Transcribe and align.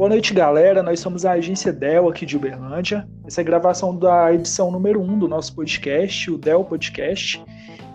Boa 0.00 0.08
noite, 0.08 0.32
galera. 0.32 0.82
Nós 0.82 0.98
somos 0.98 1.26
a 1.26 1.32
agência 1.32 1.70
Del 1.70 2.08
aqui 2.08 2.24
de 2.24 2.34
Uberlândia. 2.34 3.06
Essa 3.26 3.42
é 3.42 3.42
a 3.42 3.44
gravação 3.44 3.94
da 3.94 4.32
edição 4.32 4.70
número 4.70 4.98
1 4.98 5.04
um 5.04 5.18
do 5.18 5.28
nosso 5.28 5.54
podcast, 5.54 6.30
o 6.30 6.38
Del 6.38 6.64
Podcast. 6.64 7.44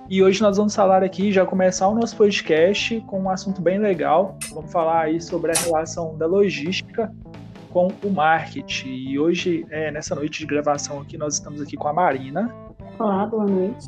E 0.07 0.21
hoje 0.21 0.39
nós 0.39 0.55
vamos 0.55 0.75
falar 0.75 1.01
aqui, 1.01 1.31
já 1.31 1.47
começar 1.47 1.87
o 1.87 1.95
nosso 1.95 2.15
podcast 2.15 3.01
com 3.07 3.21
um 3.21 3.27
assunto 3.27 3.59
bem 3.59 3.79
legal. 3.79 4.37
Vamos 4.53 4.71
falar 4.71 5.05
aí 5.05 5.19
sobre 5.19 5.51
a 5.51 5.55
relação 5.55 6.15
da 6.15 6.27
logística 6.27 7.11
com 7.71 7.87
o 8.03 8.11
marketing. 8.11 8.87
E 8.87 9.17
hoje, 9.17 9.65
é, 9.71 9.89
nessa 9.89 10.13
noite 10.13 10.37
de 10.37 10.45
gravação 10.45 11.01
aqui, 11.01 11.17
nós 11.17 11.33
estamos 11.33 11.59
aqui 11.59 11.75
com 11.75 11.87
a 11.87 11.93
Marina. 11.93 12.53
Olá, 12.99 13.25
boa 13.25 13.47
noite. 13.47 13.87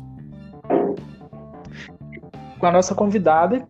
Com 2.58 2.66
a 2.66 2.72
nossa 2.72 2.96
convidada, 2.96 3.64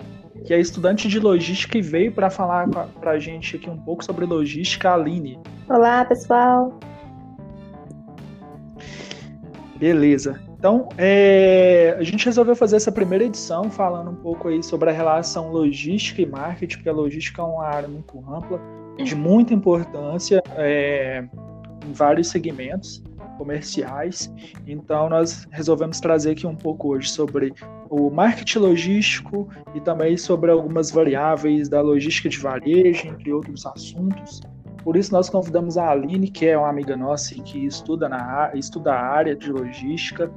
que 0.45 0.55
é 0.55 0.61
estudante 0.61 1.09
de 1.09 1.19
logística 1.19 1.77
e 1.79 1.83
veio 1.83 2.13
para 2.13 2.31
falar 2.31 2.69
para 2.69 3.11
a 3.13 3.19
gente 3.19 3.57
aqui 3.57 3.69
um 3.69 3.77
pouco 3.77 4.05
sobre 4.05 4.25
logística, 4.25 4.93
Aline. 4.93 5.39
Olá, 5.69 6.05
pessoal. 6.05 6.79
Beleza. 9.77 10.41
Então, 10.59 10.89
é, 10.99 11.95
a 11.99 12.03
gente 12.03 12.25
resolveu 12.25 12.57
fazer 12.57 12.77
essa 12.77 12.91
primeira 12.91 13.25
edição 13.25 13.71
falando 13.71 14.11
um 14.11 14.17
pouco 14.17 14.49
aí 14.49 14.61
sobre 14.63 14.91
a 14.91 14.93
relação 14.93 15.53
logística 15.53 16.21
e 16.21 16.27
marketing, 16.27 16.77
porque 16.77 16.89
a 16.89 16.93
logística 16.93 17.41
é 17.41 17.45
uma 17.45 17.65
área 17.65 17.89
muito 17.89 18.19
ampla, 18.29 18.61
de 18.97 19.15
muita 19.15 19.55
importância 19.55 20.43
é, 20.57 21.25
em 21.87 21.93
vários 21.93 22.29
segmentos 22.29 23.03
comerciais. 23.39 24.31
Então, 24.67 25.09
nós 25.09 25.47
resolvemos 25.51 26.01
trazer 26.01 26.33
aqui 26.33 26.47
um 26.47 26.57
pouco 26.57 26.89
hoje 26.89 27.09
sobre 27.09 27.55
o 27.89 28.11
marketing 28.11 28.59
logístico 28.59 29.49
e 29.75 29.81
também 29.81 30.17
sobre 30.17 30.51
algumas 30.51 30.91
variáveis 30.91 31.69
da 31.69 31.81
logística 31.81 32.29
de 32.29 32.39
varejo, 32.39 33.07
entre 33.07 33.33
outros 33.33 33.65
assuntos. 33.65 34.41
Por 34.83 34.97
isso, 34.97 35.13
nós 35.13 35.31
convidamos 35.31 35.79
a 35.79 35.91
Aline, 35.91 36.29
que 36.29 36.47
é 36.47 36.59
uma 36.59 36.69
amiga 36.69 36.97
nossa 36.97 37.35
e 37.35 37.41
que 37.41 37.65
estuda, 37.65 38.09
na, 38.09 38.51
estuda 38.55 38.93
a 38.93 39.01
área 39.01 39.35
de 39.35 39.51
logística 39.51 40.31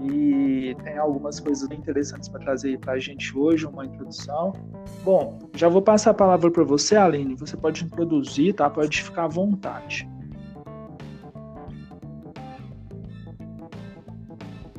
e 0.00 0.76
tem 0.84 0.98
algumas 0.98 1.40
coisas 1.40 1.70
interessantes 1.70 2.28
para 2.28 2.40
trazer 2.40 2.78
para 2.78 2.94
a 2.94 2.98
gente 2.98 3.36
hoje, 3.36 3.66
uma 3.66 3.84
introdução. 3.84 4.52
Bom, 5.02 5.38
já 5.54 5.68
vou 5.68 5.80
passar 5.80 6.10
a 6.10 6.14
palavra 6.14 6.50
para 6.50 6.64
você, 6.64 6.96
Aline. 6.96 7.34
Você 7.36 7.56
pode 7.56 7.84
introduzir, 7.84 8.54
tá? 8.54 8.68
Pode 8.68 9.02
ficar 9.02 9.24
à 9.24 9.28
vontade. 9.28 10.08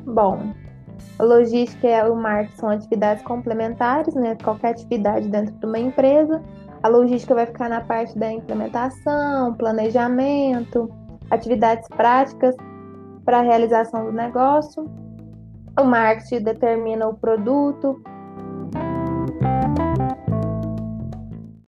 Bom, 0.08 0.54
a 1.18 1.22
logística 1.22 1.86
e 1.86 2.10
o 2.10 2.16
marketing 2.16 2.56
são 2.56 2.70
atividades 2.70 3.22
complementares, 3.24 4.14
né? 4.14 4.36
Qualquer 4.42 4.70
atividade 4.70 5.28
dentro 5.28 5.54
de 5.54 5.66
uma 5.66 5.78
empresa. 5.78 6.42
A 6.82 6.88
logística 6.88 7.34
vai 7.34 7.44
ficar 7.44 7.68
na 7.68 7.82
parte 7.82 8.18
da 8.18 8.32
implementação, 8.32 9.52
planejamento, 9.54 10.90
atividades 11.30 11.86
práticas 11.88 12.56
para 13.24 13.40
a 13.40 13.42
realização 13.42 14.06
do 14.06 14.12
negócio. 14.12 14.90
O 15.78 15.84
marketing 15.84 16.42
determina 16.42 17.06
o 17.06 17.14
produto. 17.14 18.00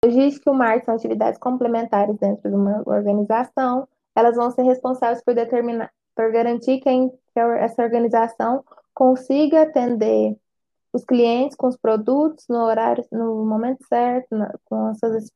Logística 0.03 0.49
e 0.49 0.53
o 0.53 0.57
marketing 0.57 0.85
são 0.87 0.95
atividades 0.95 1.39
complementares 1.39 2.17
dentro 2.17 2.49
de 2.49 2.57
uma 2.57 2.83
organização. 2.87 3.87
Elas 4.17 4.35
vão 4.35 4.51
ser 4.51 4.63
responsáveis 4.63 5.23
por 5.23 5.35
determinar, 5.35 5.91
por 6.17 6.33
garantir 6.33 6.81
que 6.81 6.89
essa 7.39 7.83
organização 7.83 8.65
consiga 8.93 9.63
atender 9.63 10.37
os 10.93 11.05
clientes 11.05 11.57
com 11.57 11.69
os 11.69 11.77
produtos 11.77 12.47
no 12.49 12.59
horário, 12.59 13.05
no 13.13 13.45
momento 13.45 13.87
certo, 13.87 14.29
com, 14.65 14.87
as 14.87 14.99
suas 14.99 15.31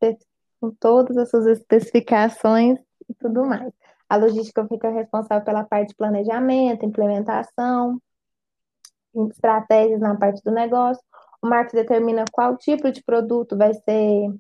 com 0.60 0.70
todas 0.72 1.16
as 1.16 1.30
suas 1.30 1.46
especificações 1.46 2.78
e 3.08 3.14
tudo 3.14 3.44
mais. 3.44 3.72
A 4.08 4.16
logística 4.16 4.66
fica 4.66 4.90
responsável 4.90 5.44
pela 5.44 5.64
parte 5.64 5.88
de 5.88 5.96
planejamento, 5.96 6.84
implementação, 6.84 8.00
estratégias 9.30 10.00
na 10.00 10.16
parte 10.16 10.42
do 10.42 10.50
negócio. 10.50 11.02
O 11.40 11.46
marketing 11.46 11.76
determina 11.76 12.24
qual 12.32 12.56
tipo 12.56 12.90
de 12.90 13.02
produto 13.02 13.56
vai 13.56 13.72
ser 13.74 14.34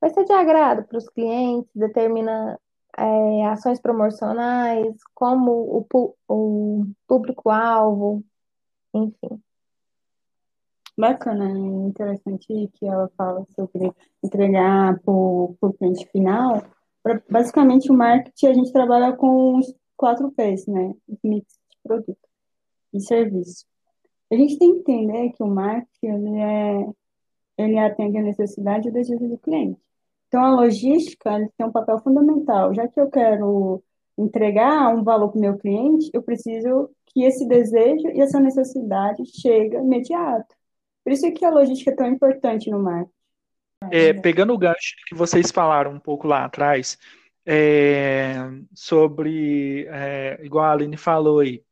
vai 0.00 0.10
ser 0.10 0.24
de 0.24 0.32
agrado 0.32 0.82
para 0.84 0.98
os 0.98 1.08
clientes, 1.08 1.70
determina 1.76 2.58
é, 2.98 3.46
ações 3.46 3.80
promocionais, 3.80 4.96
como 5.14 5.86
o, 5.92 6.14
o 6.28 6.86
público-alvo, 7.06 8.24
enfim. 8.94 9.40
Bacana, 10.96 11.48
é 11.48 11.86
interessante 11.88 12.70
que 12.74 12.86
ela 12.86 13.10
fala 13.16 13.46
sobre 13.54 13.90
entregar 14.22 14.98
para 15.00 15.12
o 15.12 15.56
cliente 15.78 16.06
final. 16.10 16.62
Basicamente, 17.28 17.90
o 17.90 17.94
marketing 17.94 18.46
a 18.46 18.54
gente 18.54 18.72
trabalha 18.72 19.16
com 19.16 19.56
os 19.56 19.74
quatro 19.96 20.30
P's, 20.32 20.66
né? 20.66 20.92
Mix 21.24 21.58
de 21.70 21.78
produto 21.82 22.28
e 22.92 23.00
serviço. 23.00 23.66
A 24.30 24.36
gente 24.36 24.58
tem 24.58 24.82
que 24.82 24.92
entender 24.92 25.30
que 25.30 25.42
o 25.42 25.46
marketing 25.46 26.06
ele, 26.06 26.40
é, 26.40 26.92
ele 27.58 27.78
atende 27.78 28.18
a 28.18 28.22
necessidade 28.22 28.86
e 28.86 28.90
o 28.90 28.94
desejo 28.94 29.28
do 29.28 29.38
cliente. 29.38 29.80
Então, 30.32 30.46
a 30.46 30.50
logística 30.50 31.30
tem 31.58 31.66
um 31.66 31.70
papel 31.70 31.98
fundamental. 31.98 32.72
Já 32.72 32.88
que 32.88 32.98
eu 32.98 33.10
quero 33.10 33.84
entregar 34.16 34.88
um 34.88 35.04
valor 35.04 35.28
para 35.28 35.36
o 35.36 35.40
meu 35.42 35.58
cliente, 35.58 36.08
eu 36.14 36.22
preciso 36.22 36.88
que 37.08 37.22
esse 37.22 37.46
desejo 37.46 38.08
e 38.08 38.18
essa 38.18 38.40
necessidade 38.40 39.26
chegue 39.26 39.76
imediato. 39.76 40.54
Por 41.04 41.12
isso 41.12 41.30
que 41.34 41.44
a 41.44 41.50
logística 41.50 41.90
é 41.90 41.94
tão 41.94 42.06
importante 42.06 42.70
no 42.70 42.82
marketing. 42.82 43.12
É, 43.90 44.14
pegando 44.14 44.54
o 44.54 44.58
gancho 44.58 44.96
que 45.06 45.14
vocês 45.14 45.50
falaram 45.50 45.92
um 45.92 46.00
pouco 46.00 46.26
lá 46.26 46.46
atrás, 46.46 46.96
é, 47.44 48.36
sobre, 48.74 49.86
é, 49.90 50.40
igual 50.42 50.64
a 50.64 50.72
Aline 50.72 50.96
falou 50.96 51.40
aí, 51.40 51.62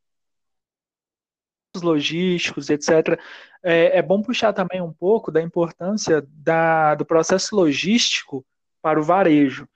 logísticos, 1.82 2.68
etc. 2.68 3.18
É, 3.62 3.96
é, 3.96 4.02
bom 4.02 4.20
puxar 4.20 4.52
também 4.52 4.82
um 4.82 4.92
pouco 4.92 5.32
da 5.32 5.40
importância 5.40 6.22
da, 6.28 6.94
do 6.94 7.06
processo 7.06 7.56
logístico 7.56 8.44
para 8.82 9.00
o 9.00 9.02
varejo. 9.02 9.68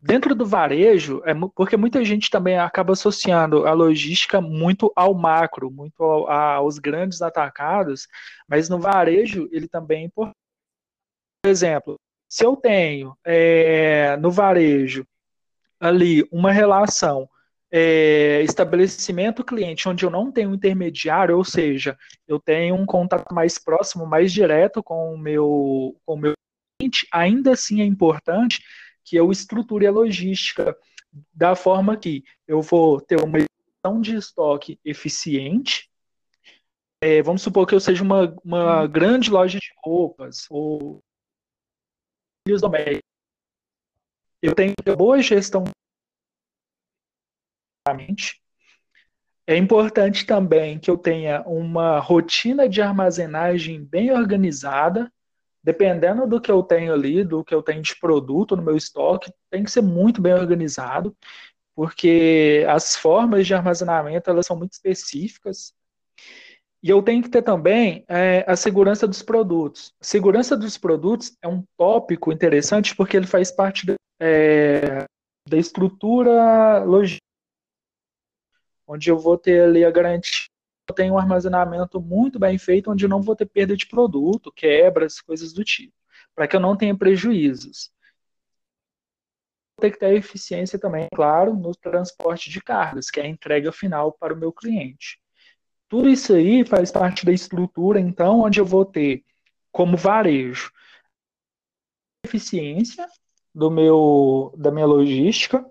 Dentro 0.00 0.34
do 0.34 0.44
varejo, 0.44 1.22
é 1.24 1.32
porque 1.54 1.76
muita 1.76 2.04
gente 2.04 2.28
também 2.28 2.58
acaba 2.58 2.92
associando 2.92 3.66
a 3.66 3.72
logística 3.72 4.40
muito 4.40 4.92
ao 4.96 5.14
macro, 5.14 5.70
muito 5.70 6.02
ao, 6.02 6.28
aos 6.28 6.78
grandes 6.80 7.22
atacados, 7.22 8.08
mas 8.48 8.68
no 8.68 8.80
varejo 8.80 9.48
ele 9.52 9.68
também 9.68 10.02
é 10.02 10.06
importante. 10.06 10.36
Por 11.40 11.48
exemplo, 11.50 12.00
se 12.28 12.44
eu 12.44 12.56
tenho 12.56 13.16
é, 13.24 14.16
no 14.16 14.30
varejo 14.30 15.06
ali 15.78 16.26
uma 16.32 16.50
relação 16.50 17.28
é, 17.70 18.42
estabelecimento 18.42 19.42
cliente 19.42 19.88
onde 19.88 20.04
eu 20.04 20.10
não 20.10 20.30
tenho 20.30 20.54
intermediário, 20.54 21.36
ou 21.36 21.44
seja, 21.44 21.96
eu 22.28 22.38
tenho 22.38 22.74
um 22.74 22.84
contato 22.84 23.34
mais 23.34 23.58
próximo, 23.58 24.06
mais 24.06 24.32
direto 24.32 24.82
com 24.82 25.14
o 25.14 25.18
meu, 25.18 25.96
com 26.04 26.14
o 26.14 26.18
meu 26.18 26.32
ainda 27.12 27.52
assim 27.52 27.80
é 27.80 27.84
importante 27.84 28.62
que 29.04 29.16
eu 29.16 29.30
estruture 29.30 29.86
a 29.86 29.90
logística 29.90 30.76
da 31.32 31.54
forma 31.54 31.96
que 31.96 32.24
eu 32.46 32.62
vou 32.62 33.00
ter 33.00 33.16
uma 33.22 33.38
gestão 33.38 34.00
de 34.00 34.16
estoque 34.16 34.78
eficiente. 34.84 35.90
É, 37.00 37.22
vamos 37.22 37.42
supor 37.42 37.66
que 37.66 37.74
eu 37.74 37.80
seja 37.80 38.02
uma, 38.02 38.34
uma 38.44 38.86
grande 38.86 39.30
loja 39.30 39.58
de 39.58 39.72
roupas 39.84 40.46
ou 40.48 41.02
domésticos. 42.60 43.02
Eu 44.40 44.54
tenho 44.54 44.74
boa 44.96 45.20
gestão 45.20 45.64
é 49.46 49.56
importante 49.56 50.24
também 50.24 50.78
que 50.78 50.88
eu 50.90 50.96
tenha 50.96 51.42
uma 51.42 51.98
rotina 51.98 52.68
de 52.68 52.80
armazenagem 52.80 53.84
bem 53.84 54.12
organizada, 54.12 55.12
dependendo 55.62 56.26
do 56.26 56.40
que 56.40 56.50
eu 56.50 56.62
tenho 56.62 56.92
ali, 56.92 57.24
do 57.24 57.44
que 57.44 57.54
eu 57.54 57.62
tenho 57.62 57.82
de 57.82 57.96
produto 57.96 58.56
no 58.56 58.62
meu 58.62 58.76
estoque, 58.76 59.32
tem 59.50 59.62
que 59.62 59.70
ser 59.70 59.82
muito 59.82 60.20
bem 60.20 60.34
organizado, 60.34 61.16
porque 61.74 62.66
as 62.68 62.96
formas 62.96 63.46
de 63.46 63.54
armazenamento 63.54 64.28
elas 64.28 64.46
são 64.46 64.56
muito 64.56 64.72
específicas. 64.72 65.72
E 66.82 66.90
eu 66.90 67.00
tenho 67.00 67.22
que 67.22 67.28
ter 67.28 67.42
também 67.42 68.04
é, 68.08 68.44
a 68.46 68.56
segurança 68.56 69.06
dos 69.06 69.22
produtos. 69.22 69.94
Segurança 70.00 70.56
dos 70.56 70.76
produtos 70.76 71.36
é 71.40 71.46
um 71.46 71.62
tópico 71.76 72.32
interessante 72.32 72.94
porque 72.96 73.16
ele 73.16 73.26
faz 73.26 73.52
parte 73.52 73.86
da, 73.86 73.94
é, 74.20 75.04
da 75.48 75.56
estrutura 75.56 76.82
logística, 76.82 77.22
onde 78.86 79.08
eu 79.08 79.18
vou 79.18 79.38
ter 79.38 79.62
ali 79.62 79.84
a 79.84 79.90
garantia 79.92 80.41
tenho 80.94 81.14
um 81.14 81.18
armazenamento 81.18 82.00
muito 82.00 82.38
bem 82.38 82.58
feito, 82.58 82.90
onde 82.90 83.04
eu 83.04 83.08
não 83.08 83.22
vou 83.22 83.36
ter 83.36 83.46
perda 83.46 83.76
de 83.76 83.86
produto, 83.86 84.52
quebras, 84.52 85.20
coisas 85.20 85.52
do 85.52 85.64
tipo, 85.64 85.94
para 86.34 86.48
que 86.48 86.56
eu 86.56 86.60
não 86.60 86.76
tenha 86.76 86.96
prejuízos. 86.96 87.90
Tem 89.80 89.90
que 89.90 89.98
ter 89.98 90.14
eficiência 90.14 90.78
também, 90.78 91.08
claro, 91.14 91.54
no 91.54 91.74
transporte 91.74 92.50
de 92.50 92.60
cargas, 92.60 93.10
que 93.10 93.20
é 93.20 93.24
a 93.24 93.28
entrega 93.28 93.72
final 93.72 94.12
para 94.12 94.34
o 94.34 94.36
meu 94.36 94.52
cliente. 94.52 95.20
Tudo 95.88 96.08
isso 96.08 96.34
aí 96.34 96.64
faz 96.64 96.90
parte 96.90 97.24
da 97.24 97.32
estrutura, 97.32 98.00
então, 98.00 98.40
onde 98.40 98.60
eu 98.60 98.64
vou 98.64 98.84
ter 98.84 99.24
como 99.70 99.96
varejo 99.96 100.72
eficiência 102.24 103.06
do 103.54 103.70
meu 103.70 104.54
da 104.56 104.70
minha 104.70 104.86
logística, 104.86 105.64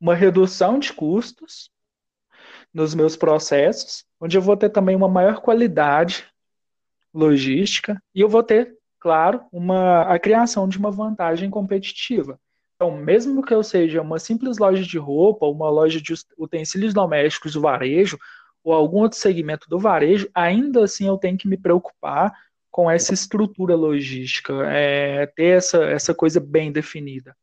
uma 0.00 0.14
redução 0.14 0.78
de 0.78 0.92
custos 0.92 1.70
nos 2.78 2.94
meus 2.94 3.16
processos, 3.16 4.04
onde 4.20 4.38
eu 4.38 4.42
vou 4.42 4.56
ter 4.56 4.70
também 4.70 4.94
uma 4.94 5.08
maior 5.08 5.40
qualidade 5.40 6.24
logística 7.12 8.00
e 8.14 8.20
eu 8.20 8.28
vou 8.28 8.42
ter, 8.42 8.76
claro, 9.00 9.42
uma 9.52 10.02
a 10.02 10.18
criação 10.18 10.68
de 10.68 10.78
uma 10.78 10.90
vantagem 10.90 11.50
competitiva. 11.50 12.38
Então, 12.76 12.96
mesmo 12.96 13.42
que 13.42 13.52
eu 13.52 13.64
seja 13.64 14.00
uma 14.00 14.20
simples 14.20 14.58
loja 14.58 14.84
de 14.84 14.96
roupa, 14.96 15.46
uma 15.46 15.68
loja 15.68 16.00
de 16.00 16.14
utensílios 16.38 16.94
domésticos 16.94 17.54
do 17.54 17.60
varejo, 17.60 18.16
ou 18.62 18.72
algum 18.72 18.98
outro 18.98 19.18
segmento 19.18 19.68
do 19.68 19.80
varejo, 19.80 20.30
ainda 20.32 20.84
assim 20.84 21.08
eu 21.08 21.18
tenho 21.18 21.36
que 21.36 21.48
me 21.48 21.56
preocupar 21.56 22.32
com 22.70 22.88
essa 22.88 23.12
estrutura 23.12 23.74
logística, 23.74 24.52
é, 24.70 25.26
ter 25.26 25.56
essa, 25.56 25.82
essa 25.84 26.14
coisa 26.14 26.38
bem 26.38 26.70
definida. 26.70 27.34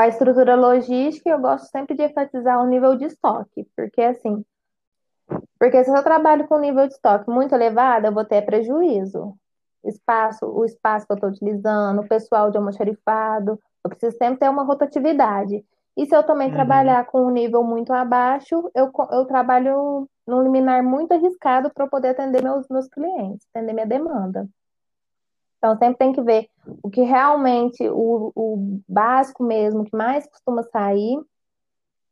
Com 0.00 0.04
a 0.04 0.08
estrutura 0.08 0.56
logística, 0.56 1.28
eu 1.28 1.38
gosto 1.38 1.66
sempre 1.66 1.94
de 1.94 2.02
enfatizar 2.02 2.58
o 2.58 2.66
nível 2.66 2.96
de 2.96 3.04
estoque, 3.04 3.66
porque 3.76 4.00
assim, 4.00 4.42
porque 5.58 5.84
se 5.84 5.90
eu 5.90 6.02
trabalho 6.02 6.48
com 6.48 6.58
nível 6.58 6.86
de 6.86 6.94
estoque 6.94 7.30
muito 7.30 7.54
elevado, 7.54 8.06
eu 8.06 8.12
vou 8.14 8.24
ter 8.24 8.40
prejuízo 8.40 9.36
espaço, 9.84 10.46
o 10.46 10.64
espaço 10.64 11.04
que 11.06 11.12
eu 11.12 11.16
estou 11.16 11.28
utilizando, 11.28 12.00
o 12.00 12.08
pessoal 12.08 12.50
de 12.50 12.56
almoxarifado, 12.56 13.60
eu 13.84 13.90
preciso 13.90 14.16
sempre 14.16 14.38
ter 14.38 14.48
uma 14.48 14.64
rotatividade. 14.64 15.62
E 15.94 16.06
se 16.06 16.16
eu 16.16 16.22
também 16.22 16.48
uhum. 16.48 16.54
trabalhar 16.54 17.04
com 17.04 17.26
um 17.26 17.30
nível 17.30 17.62
muito 17.62 17.92
abaixo, 17.92 18.70
eu, 18.74 18.90
eu 19.12 19.26
trabalho 19.26 20.08
num 20.26 20.42
liminar 20.42 20.82
muito 20.82 21.12
arriscado 21.12 21.70
para 21.74 21.86
poder 21.86 22.08
atender 22.08 22.42
meus, 22.42 22.66
meus 22.70 22.88
clientes, 22.88 23.46
atender 23.52 23.74
minha 23.74 23.86
demanda. 23.86 24.48
Então, 25.60 25.76
sempre 25.76 25.98
tem 25.98 26.12
que 26.14 26.22
ver 26.22 26.48
o 26.82 26.88
que 26.88 27.02
realmente, 27.02 27.86
o, 27.86 28.32
o 28.34 28.80
básico 28.88 29.44
mesmo, 29.44 29.84
que 29.84 29.94
mais 29.94 30.26
costuma 30.26 30.62
sair, 30.62 31.20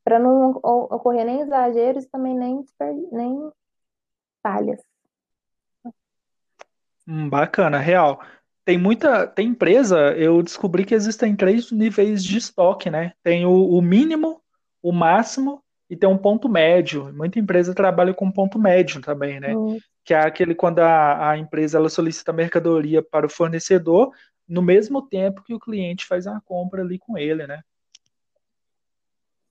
para 0.05 0.19
não 0.19 0.51
ocorrer 0.63 1.25
nem 1.25 1.41
exageros 1.41 2.05
e 2.05 2.11
também 2.11 2.35
nem, 2.35 2.63
nem 3.11 3.51
falhas. 4.43 4.81
Hum, 7.07 7.31
bacana, 7.31 7.79
real. 7.79 8.21
Tem 8.67 8.77
muita, 8.77 9.27
tem 9.27 9.49
empresa, 9.49 10.13
eu 10.15 10.43
descobri 10.43 10.85
que 10.85 10.95
existem 10.95 11.35
três 11.35 11.73
níveis 11.73 12.23
de 12.23 12.37
estoque, 12.37 12.91
né? 12.91 13.15
Tem 13.23 13.47
o, 13.47 13.71
o 13.71 13.81
mínimo, 13.81 14.43
o 14.83 14.93
máximo 14.93 15.65
e 15.89 15.97
tem 15.97 16.07
um 16.07 16.19
ponto 16.19 16.51
médio. 16.51 17.11
Muita 17.15 17.39
empresa 17.39 17.75
trabalha 17.75 18.13
com 18.13 18.31
ponto 18.31 18.59
médio 18.59 19.01
também, 19.01 19.41
né? 19.41 19.57
Hum. 19.57 19.79
Que 20.09 20.15
é 20.15 20.21
aquele 20.21 20.55
quando 20.55 20.79
a, 20.79 21.33
a 21.33 21.37
empresa 21.37 21.77
ela 21.77 21.91
solicita 21.91 22.33
mercadoria 22.33 23.03
para 23.03 23.27
o 23.27 23.31
fornecedor 23.31 24.11
no 24.49 24.63
mesmo 24.63 25.03
tempo 25.03 25.43
que 25.43 25.53
o 25.53 25.61
cliente 25.61 26.07
faz 26.07 26.27
a 26.27 26.41
compra 26.41 26.81
ali 26.81 26.99
com 26.99 27.19
ele, 27.19 27.47
né? 27.47 27.61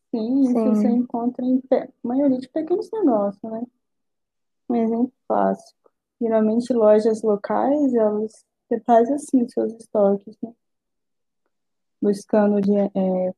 Sim, 0.10 0.46
isso 0.46 0.54
Sim. 0.54 0.74
você 0.74 0.88
encontra 0.88 1.46
em 1.46 1.62
maioria 2.04 2.40
de 2.40 2.50
pequenos 2.50 2.90
negócios, 2.92 3.44
né? 3.44 3.62
Um 4.68 4.76
exemplo 4.78 5.14
fácil. 5.28 5.76
Geralmente 6.20 6.74
lojas 6.74 7.22
locais, 7.22 7.94
elas 7.94 8.44
fazem 8.84 9.14
assim 9.14 9.48
seus 9.50 9.72
estoques, 9.74 10.36
né? 10.42 10.52
Buscando 12.02 12.58
é, 12.58 13.32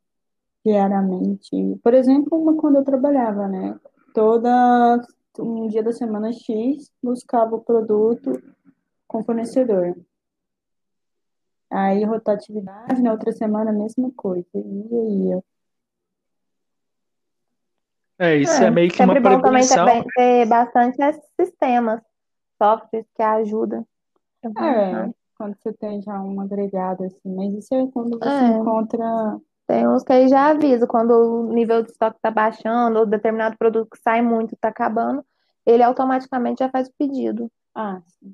diariamente. 0.65 1.49
Por 1.83 1.93
exemplo, 1.93 2.41
uma 2.41 2.55
quando 2.55 2.77
eu 2.77 2.85
trabalhava, 2.85 3.45
né? 3.49 3.77
Toda 4.13 5.05
um 5.41 5.67
dia 5.67 5.83
da 5.83 5.91
semana 5.91 6.31
X 6.31 6.91
buscava 7.01 7.55
o 7.55 7.61
produto 7.61 8.31
com 9.07 9.23
fornecedor. 9.23 9.95
Aí 11.71 12.03
rotatividade, 12.03 13.01
na 13.01 13.11
outra 13.11 13.31
semana 13.31 13.71
a 13.71 13.73
mesma 13.73 14.11
coisa. 14.15 14.47
E 14.55 14.59
aí 14.59 15.41
É, 18.19 18.35
isso 18.35 18.61
é, 18.61 18.65
é 18.65 18.69
meio 18.69 18.91
que 18.91 19.01
uma 19.01 19.13
bom 19.13 19.41
também 19.41 19.41
prevenção. 19.41 19.85
ter, 19.85 20.05
ter 20.13 20.45
bastante 20.45 20.97
sistemas 21.39 22.01
softwares 22.61 23.07
que 23.15 23.23
ajudam. 23.23 23.87
É, 24.43 25.09
quando 25.37 25.55
você 25.57 25.71
tem 25.73 26.01
já 26.01 26.21
um 26.21 26.41
agregado 26.41 27.05
assim, 27.05 27.33
mas 27.33 27.53
isso 27.53 27.73
é 27.73 27.87
quando 27.91 28.19
você 28.19 28.29
é. 28.29 28.47
encontra. 28.49 29.39
Tem 29.69 29.87
uns 29.87 30.01
que 30.01 30.11
aí 30.11 30.27
já 30.27 30.47
avisa 30.47 30.87
quando 30.87 31.11
o 31.11 31.53
nível 31.53 31.83
de 31.83 31.91
estoque 31.91 32.15
está 32.15 32.31
baixando, 32.31 32.97
ou 32.97 33.05
determinado 33.05 33.55
produto 33.55 33.87
que 33.91 34.01
sai 34.01 34.19
muito 34.19 34.55
está 34.55 34.69
acabando, 34.69 35.23
ele 35.63 35.83
automaticamente 35.83 36.63
já 36.63 36.69
faz 36.71 36.87
o 36.87 36.93
pedido. 36.97 37.51
Ah, 37.75 38.01
sim. 38.07 38.33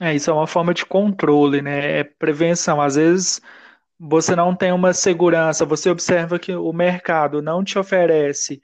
É, 0.00 0.14
isso 0.14 0.30
é 0.30 0.32
uma 0.32 0.46
forma 0.46 0.72
de 0.72 0.86
controle, 0.86 1.60
né? 1.60 1.98
É 1.98 2.04
prevenção. 2.04 2.80
Às 2.80 2.94
vezes 2.94 3.42
você 4.00 4.34
não 4.34 4.56
tem 4.56 4.72
uma 4.72 4.94
segurança, 4.94 5.66
você 5.66 5.90
observa 5.90 6.38
que 6.38 6.54
o 6.56 6.72
mercado 6.72 7.42
não 7.42 7.62
te 7.62 7.78
oferece 7.78 8.62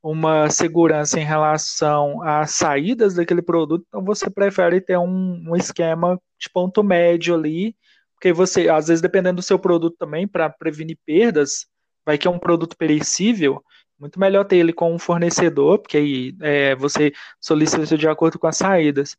uma 0.00 0.48
segurança 0.48 1.18
em 1.18 1.24
relação 1.24 2.22
às 2.22 2.52
saídas 2.52 3.14
daquele 3.14 3.42
produto, 3.42 3.84
então 3.88 4.04
você 4.04 4.30
prefere 4.30 4.80
ter 4.80 4.96
um, 4.96 5.42
um 5.44 5.56
esquema 5.56 6.20
de 6.38 6.48
ponto 6.48 6.84
médio 6.84 7.34
ali, 7.34 7.74
porque 8.18 8.32
você, 8.32 8.68
às 8.68 8.88
vezes, 8.88 9.00
dependendo 9.00 9.36
do 9.36 9.42
seu 9.42 9.60
produto 9.60 9.96
também, 9.96 10.26
para 10.26 10.50
prevenir 10.50 10.98
perdas, 11.06 11.68
vai 12.04 12.18
que 12.18 12.26
é 12.26 12.30
um 12.30 12.38
produto 12.38 12.76
perecível, 12.76 13.64
muito 13.96 14.18
melhor 14.18 14.44
ter 14.44 14.56
ele 14.56 14.72
com 14.72 14.92
um 14.92 14.98
fornecedor, 14.98 15.78
porque 15.78 15.96
aí 15.96 16.36
é, 16.40 16.74
você 16.74 17.12
solicita 17.40 17.96
de 17.96 18.08
acordo 18.08 18.36
com 18.36 18.48
as 18.48 18.56
saídas. 18.56 19.16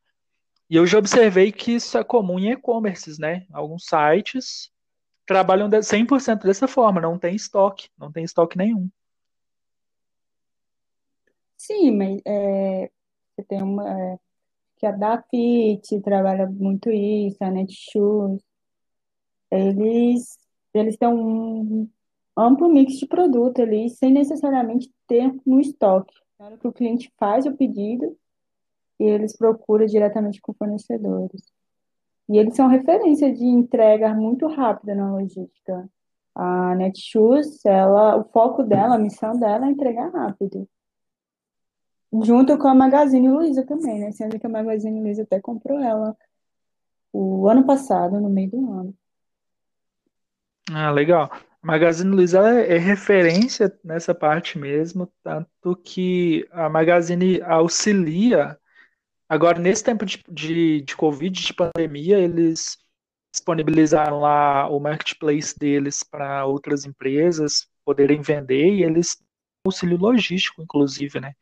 E 0.69 0.75
eu 0.75 0.85
já 0.85 0.97
observei 0.99 1.49
que 1.49 1.71
isso 1.71 1.97
é 1.97 2.03
comum 2.03 2.37
em 2.37 2.51
e-commerces, 2.51 3.17
né? 3.17 3.45
Alguns 3.53 3.85
sites 3.85 4.69
trabalham 5.25 5.69
100% 5.69 6.43
dessa 6.43 6.67
forma, 6.67 6.99
não 6.99 7.17
tem 7.17 7.35
estoque, 7.35 7.89
não 7.97 8.11
tem 8.11 8.25
estoque 8.25 8.57
nenhum. 8.57 8.89
Sim, 11.57 11.91
mas 11.91 12.21
é, 12.25 12.91
você 13.33 13.43
tem 13.43 13.63
uma. 13.63 13.89
É, 13.89 14.19
que 14.77 14.85
a 14.85 14.91
Dafit 14.91 16.01
trabalha 16.01 16.47
muito 16.47 16.89
isso, 16.89 17.41
a 17.41 17.49
Netshoes. 17.49 18.48
Eles, 19.51 20.37
eles 20.73 20.97
têm 20.97 21.07
um 21.07 21.87
amplo 22.37 22.69
mix 22.69 22.93
de 22.93 23.05
produto 23.05 23.61
ali, 23.61 23.89
sem 23.89 24.11
necessariamente 24.11 24.91
ter 25.07 25.33
no 25.45 25.59
estoque. 25.59 26.13
Na 26.39 26.45
hora 26.45 26.57
que 26.57 26.67
o 26.67 26.71
cliente 26.71 27.11
faz 27.17 27.45
o 27.45 27.55
pedido, 27.55 28.15
e 28.99 29.03
eles 29.03 29.35
procuram 29.35 29.85
diretamente 29.85 30.41
com 30.41 30.53
fornecedores. 30.53 31.41
E 32.27 32.37
eles 32.37 32.55
são 32.55 32.67
referência 32.67 33.33
de 33.33 33.43
entrega 33.43 34.13
muito 34.13 34.45
rápida 34.47 34.93
na 34.93 35.11
logística. 35.11 35.89
A 36.35 36.75
Netshoes, 36.75 37.65
ela, 37.65 38.17
o 38.17 38.23
foco 38.25 38.63
dela, 38.63 38.95
a 38.95 38.99
missão 38.99 39.37
dela 39.39 39.65
é 39.65 39.71
entregar 39.71 40.11
rápido. 40.11 40.67
Junto 42.23 42.57
com 42.57 42.67
a 42.67 42.75
Magazine 42.75 43.29
Luiza 43.29 43.65
também, 43.65 43.99
né? 43.99 44.11
Sendo 44.11 44.39
que 44.39 44.45
a 44.45 44.49
Magazine 44.49 45.01
Luiza 45.01 45.23
até 45.23 45.39
comprou 45.39 45.79
ela 45.79 46.15
o 47.11 47.47
ano 47.47 47.65
passado, 47.65 48.19
no 48.19 48.29
meio 48.29 48.51
do 48.51 48.71
ano. 48.71 48.93
Ah, 50.73 50.91
legal. 50.91 51.31
A 51.61 51.67
Magazine 51.67 52.09
Luiza 52.09 52.39
é, 52.49 52.75
é 52.75 52.77
referência 52.77 53.71
nessa 53.83 54.15
parte 54.15 54.57
mesmo, 54.57 55.11
tanto 55.23 55.75
que 55.83 56.47
a 56.51 56.69
Magazine 56.69 57.41
auxilia. 57.41 58.57
Agora, 59.27 59.59
nesse 59.59 59.83
tempo 59.83 60.05
de, 60.05 60.23
de, 60.29 60.81
de 60.81 60.95
Covid, 60.95 61.39
de 61.39 61.53
pandemia, 61.53 62.17
eles 62.17 62.77
disponibilizaram 63.31 64.19
lá 64.19 64.67
o 64.69 64.79
marketplace 64.79 65.57
deles 65.57 66.03
para 66.03 66.45
outras 66.45 66.85
empresas 66.85 67.67
poderem 67.85 68.21
vender 68.21 68.73
e 68.73 68.83
eles 68.83 69.17
auxílio 69.65 69.97
logístico, 69.97 70.61
inclusive, 70.61 71.19
né? 71.19 71.33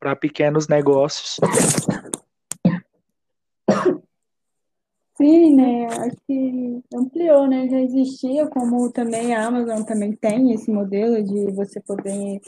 para 0.00 0.16
pequenos 0.16 0.66
negócios. 0.66 1.36
Sim, 5.20 5.54
né? 5.54 5.86
Acho 5.86 6.16
que 6.26 6.82
ampliou, 6.94 7.46
né? 7.46 7.68
Já 7.68 7.78
existia, 7.80 8.48
como 8.48 8.90
também 8.90 9.34
a 9.34 9.46
Amazon 9.46 9.82
também 9.84 10.16
tem 10.16 10.52
esse 10.52 10.70
modelo 10.70 11.22
de 11.22 11.52
você 11.52 11.78
poder 11.80 12.40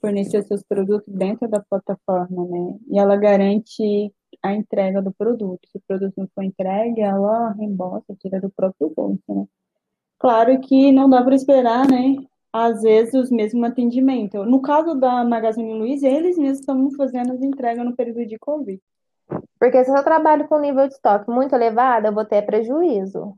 fornecer 0.00 0.44
seus 0.44 0.62
produtos 0.62 1.12
dentro 1.12 1.48
da 1.48 1.60
plataforma, 1.60 2.46
né? 2.46 2.78
E 2.88 2.98
ela 2.98 3.16
garante 3.16 4.12
a 4.42 4.54
entrega 4.54 5.02
do 5.02 5.12
produto. 5.12 5.68
Se 5.68 5.78
o 5.78 5.82
produto 5.88 6.14
não 6.16 6.28
for 6.32 6.44
entregue, 6.44 7.00
ela 7.00 7.50
reembolsa, 7.52 8.14
tira 8.20 8.40
do 8.40 8.50
próprio 8.50 8.92
bolso, 8.94 9.22
né? 9.28 9.46
Claro 10.18 10.60
que 10.60 10.92
não 10.92 11.10
dá 11.10 11.22
para 11.22 11.34
esperar, 11.34 11.88
né? 11.88 12.16
às 12.52 12.82
vezes, 12.82 13.28
o 13.28 13.34
mesmo 13.34 13.64
atendimento. 13.66 14.44
No 14.44 14.62
caso 14.62 14.94
da 14.94 15.24
Magazine 15.24 15.74
Luiza, 15.74 16.06
eles 16.06 16.38
mesmos 16.38 16.60
estão 16.60 16.88
fazendo 16.92 17.32
as 17.32 17.42
entregas 17.42 17.84
no 17.84 17.96
período 17.96 18.24
de 18.24 18.38
Covid. 18.38 18.80
Porque 19.58 19.84
se 19.84 19.90
eu 19.90 20.04
trabalho 20.04 20.46
com 20.48 20.58
nível 20.58 20.86
de 20.86 20.94
estoque 20.94 21.30
muito 21.30 21.54
elevado, 21.54 22.06
eu 22.06 22.12
vou 22.12 22.24
ter 22.24 22.42
prejuízo. 22.42 23.34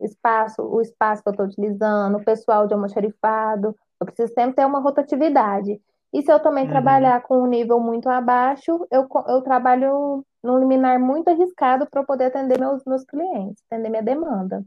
Espaço, 0.00 0.62
o 0.62 0.80
espaço 0.80 1.22
que 1.22 1.28
eu 1.28 1.32
estou 1.32 1.46
utilizando, 1.46 2.16
o 2.16 2.24
pessoal 2.24 2.66
de 2.66 2.74
almoxarifado, 2.74 3.74
eu 4.00 4.06
preciso 4.06 4.32
sempre 4.32 4.56
ter 4.56 4.66
uma 4.66 4.80
rotatividade. 4.80 5.80
E 6.12 6.22
se 6.22 6.32
eu 6.32 6.40
também 6.40 6.64
uhum. 6.64 6.70
trabalhar 6.70 7.22
com 7.22 7.42
um 7.42 7.46
nível 7.46 7.78
muito 7.78 8.08
abaixo, 8.08 8.86
eu, 8.90 9.06
eu 9.28 9.42
trabalho 9.42 10.24
num 10.42 10.58
liminar 10.58 10.98
muito 10.98 11.28
arriscado 11.28 11.86
para 11.88 12.02
poder 12.02 12.26
atender 12.26 12.58
meus, 12.58 12.82
meus 12.84 13.04
clientes, 13.04 13.62
atender 13.70 13.90
minha 13.90 14.02
demanda. 14.02 14.64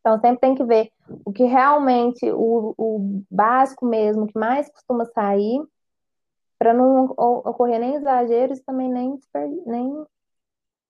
Então, 0.00 0.20
sempre 0.20 0.40
tem 0.40 0.54
que 0.54 0.64
ver 0.64 0.90
o 1.24 1.32
que 1.32 1.44
realmente, 1.44 2.30
o, 2.30 2.74
o 2.76 3.22
básico 3.30 3.86
mesmo, 3.86 4.26
que 4.26 4.38
mais 4.38 4.70
costuma 4.70 5.04
sair, 5.06 5.60
para 6.58 6.72
não 6.72 7.04
ocorrer 7.16 7.78
nem 7.78 7.94
exageros 7.94 8.60
também 8.60 8.90
nem, 8.90 9.18
nem 9.66 10.06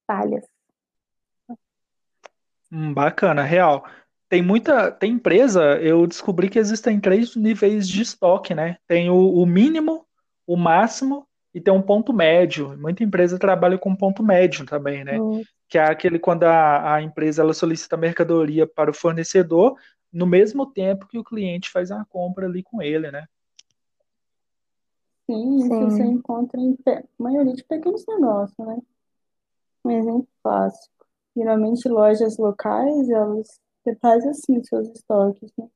falhas. 0.06 0.44
Hum, 2.70 2.92
bacana, 2.92 3.42
real. 3.42 3.84
Tem 4.28 4.42
muita, 4.42 4.90
tem 4.90 5.12
empresa, 5.12 5.76
eu 5.80 6.06
descobri 6.06 6.48
que 6.48 6.58
existem 6.58 6.98
três 7.00 7.36
níveis 7.36 7.88
de 7.88 8.02
estoque, 8.02 8.54
né? 8.54 8.76
Tem 8.86 9.08
o, 9.08 9.16
o 9.16 9.46
mínimo, 9.46 10.04
o 10.46 10.56
máximo 10.56 11.26
e 11.54 11.60
tem 11.60 11.72
um 11.72 11.82
ponto 11.82 12.12
médio. 12.12 12.76
Muita 12.76 13.04
empresa 13.04 13.38
trabalha 13.38 13.78
com 13.78 13.94
ponto 13.94 14.22
médio 14.22 14.66
também, 14.66 15.04
né? 15.04 15.20
Hum. 15.20 15.42
Que 15.68 15.78
é 15.78 15.84
aquele 15.84 16.18
quando 16.18 16.44
a, 16.44 16.94
a 16.94 17.02
empresa 17.02 17.42
ela 17.42 17.54
solicita 17.54 17.96
mercadoria 17.96 18.66
para 18.66 18.90
o 18.90 18.94
fornecedor 18.94 19.76
no 20.12 20.26
mesmo 20.26 20.66
tempo 20.66 21.06
que 21.06 21.18
o 21.18 21.24
cliente 21.24 21.70
faz 21.70 21.90
a 21.90 22.04
compra 22.04 22.46
ali 22.46 22.62
com 22.62 22.82
ele, 22.82 23.10
né? 23.10 23.26
Sim, 25.26 25.56
isso 25.56 25.76
você 25.76 26.04
encontra 26.04 26.60
em 26.60 26.76
maioria 27.18 27.52
de 27.52 27.64
pequenos 27.64 28.04
negócios, 28.06 28.56
né? 28.58 28.78
Um 29.84 29.90
exemplo 29.90 30.28
clássico. 30.42 31.06
Geralmente 31.36 31.88
lojas 31.88 32.38
locais, 32.38 33.10
elas 33.10 33.60
você 33.86 33.94
faz 33.96 34.26
assim 34.26 34.62
seus 34.64 34.88
estoques, 34.88 35.52
né? 35.56 35.68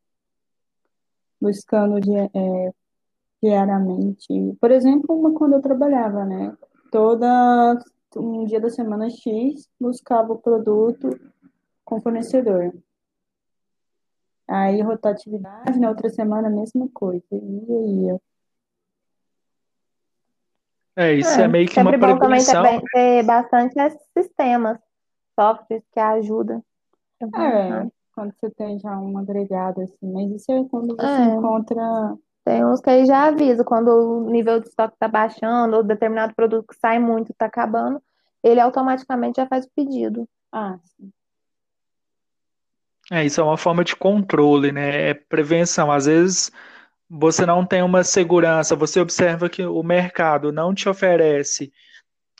Buscando 1.40 1.98
é, 1.98 2.72
diariamente. 3.40 4.26
Por 4.60 4.72
exemplo, 4.72 5.16
uma, 5.16 5.32
quando 5.32 5.54
eu 5.54 5.62
trabalhava, 5.62 6.24
né? 6.24 6.56
Toda 6.90 7.78
um 8.16 8.44
dia 8.44 8.60
da 8.60 8.68
semana 8.68 9.08
X 9.08 9.68
buscava 9.80 10.32
o 10.32 10.38
produto 10.38 11.08
com 11.84 12.00
fornecedor. 12.00 12.74
Aí 14.48 14.82
rotatividade, 14.82 15.78
na 15.78 15.90
outra 15.90 16.08
semana 16.08 16.48
a 16.48 16.50
mesma 16.50 16.88
coisa. 16.92 17.24
E 17.30 18.10
aí 18.10 18.20
É, 20.96 21.14
isso 21.14 21.40
é, 21.40 21.44
é 21.44 21.48
meio 21.48 21.68
que 21.68 21.80
uma 21.80 21.92
bom 21.92 22.18
prevenção. 22.18 22.62
também 22.62 22.80
ter 22.92 23.22
bastante 23.24 23.74
sistemas, 24.16 24.78
softwares 25.38 25.84
que 25.92 26.00
ajudam. 26.00 26.62
É, 27.22 27.86
quando 28.14 28.34
você 28.38 28.50
tem 28.50 28.78
já 28.78 28.98
um 28.98 29.16
agregado 29.18 29.82
assim, 29.82 30.12
mas 30.12 30.30
isso 30.32 30.50
é 30.50 30.64
quando 30.70 30.96
você 30.96 31.06
é. 31.06 31.24
encontra. 31.26 32.16
Tem 32.44 32.64
uns 32.64 32.80
que 32.80 32.90
aí 32.90 33.04
já 33.04 33.26
avisa 33.26 33.62
quando 33.62 33.88
o 33.88 34.30
nível 34.30 34.60
de 34.60 34.68
estoque 34.68 34.94
está 34.94 35.06
baixando, 35.06 35.76
ou 35.76 35.82
determinado 35.82 36.34
produto 36.34 36.66
que 36.66 36.74
sai 36.78 36.98
muito 36.98 37.32
está 37.32 37.46
acabando, 37.46 38.02
ele 38.42 38.60
automaticamente 38.60 39.36
já 39.36 39.46
faz 39.46 39.66
o 39.66 39.70
pedido. 39.76 40.26
Ah, 40.50 40.78
sim. 40.96 41.10
É, 43.12 43.24
isso 43.24 43.40
é 43.40 43.44
uma 43.44 43.56
forma 43.56 43.84
de 43.84 43.94
controle, 43.96 44.70
né? 44.70 45.10
É 45.10 45.14
prevenção. 45.14 45.90
Às 45.90 46.06
vezes 46.06 46.50
você 47.10 47.44
não 47.44 47.66
tem 47.66 47.82
uma 47.82 48.04
segurança, 48.04 48.76
você 48.76 49.00
observa 49.00 49.48
que 49.48 49.64
o 49.64 49.82
mercado 49.82 50.52
não 50.52 50.72
te 50.72 50.88
oferece 50.88 51.72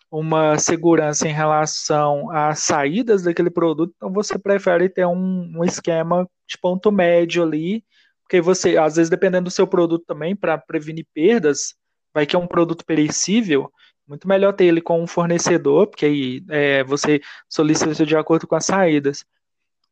uma 0.08 0.58
segurança 0.58 1.26
em 1.26 1.32
relação 1.32 2.30
às 2.30 2.60
saídas 2.60 3.22
daquele 3.22 3.50
produto, 3.50 3.92
então 3.96 4.12
você 4.12 4.38
prefere 4.38 4.88
ter 4.88 5.04
um, 5.06 5.50
um 5.56 5.64
esquema 5.64 6.28
de 6.48 6.56
ponto 6.56 6.92
médio 6.92 7.42
ali, 7.42 7.84
porque 8.22 8.40
você, 8.40 8.76
às 8.76 8.94
vezes, 8.94 9.10
dependendo 9.10 9.44
do 9.44 9.50
seu 9.50 9.66
produto 9.66 10.04
também, 10.06 10.36
para 10.36 10.56
prevenir 10.56 11.06
perdas, 11.12 11.74
vai 12.14 12.24
que 12.24 12.36
é 12.36 12.38
um 12.38 12.46
produto 12.46 12.84
perecível, 12.84 13.72
muito 14.06 14.28
melhor 14.28 14.52
ter 14.52 14.66
ele 14.66 14.80
com 14.80 15.02
um 15.02 15.06
fornecedor, 15.06 15.88
porque 15.88 16.06
aí 16.06 16.44
é, 16.48 16.84
você 16.84 17.20
solicita 17.48 18.06
de 18.06 18.16
acordo 18.16 18.46
com 18.46 18.54
as 18.54 18.66
saídas. 18.66 19.24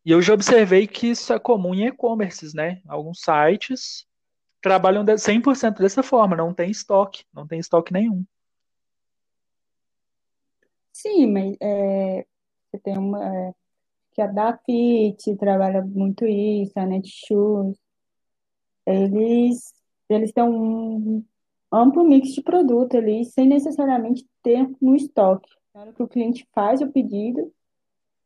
E 0.05 0.13
eu 0.13 0.23
já 0.23 0.35
observei 0.35 0.87
que 0.87 1.09
isso 1.09 1.33
é 1.33 1.39
comum 1.39 1.75
em 1.75 1.87
e-commerces, 1.87 2.55
né? 2.55 2.81
Alguns 2.89 3.21
sites 3.21 4.08
trabalham 4.61 5.05
100% 5.05 5.79
dessa 5.79 6.03
forma, 6.03 6.37
não 6.37 6.53
tem 6.53 6.71
estoque, 6.71 7.25
não 7.33 7.47
tem 7.47 7.59
estoque 7.59 7.93
nenhum. 7.93 8.25
Sim, 10.93 11.33
mas 11.33 11.57
é, 11.61 12.27
você 12.71 12.79
tem 12.79 12.99
uma. 12.99 13.25
É, 13.25 13.55
que 14.13 14.23
a 14.23 14.27
Dafit 14.27 15.37
trabalha 15.37 15.81
muito 15.81 16.27
isso, 16.27 16.73
a 16.77 16.85
Netshoes. 16.85 17.79
Eles, 18.85 19.73
eles 20.09 20.33
têm 20.33 20.43
um 20.43 21.25
amplo 21.71 22.03
mix 22.03 22.31
de 22.31 22.43
produto 22.43 22.97
ali, 22.97 23.25
sem 23.25 23.47
necessariamente 23.47 24.27
ter 24.43 24.69
no 24.81 24.97
estoque. 24.97 25.49
Na 25.73 25.83
hora 25.83 25.93
que 25.93 26.03
o 26.03 26.09
cliente 26.09 26.45
faz 26.53 26.81
o 26.81 26.91
pedido, 26.91 27.53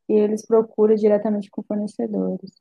e 0.08 0.14
eles 0.14 0.46
procuram 0.46 0.94
diretamente 0.94 1.50
com 1.50 1.62
fornecedores. 1.62 2.52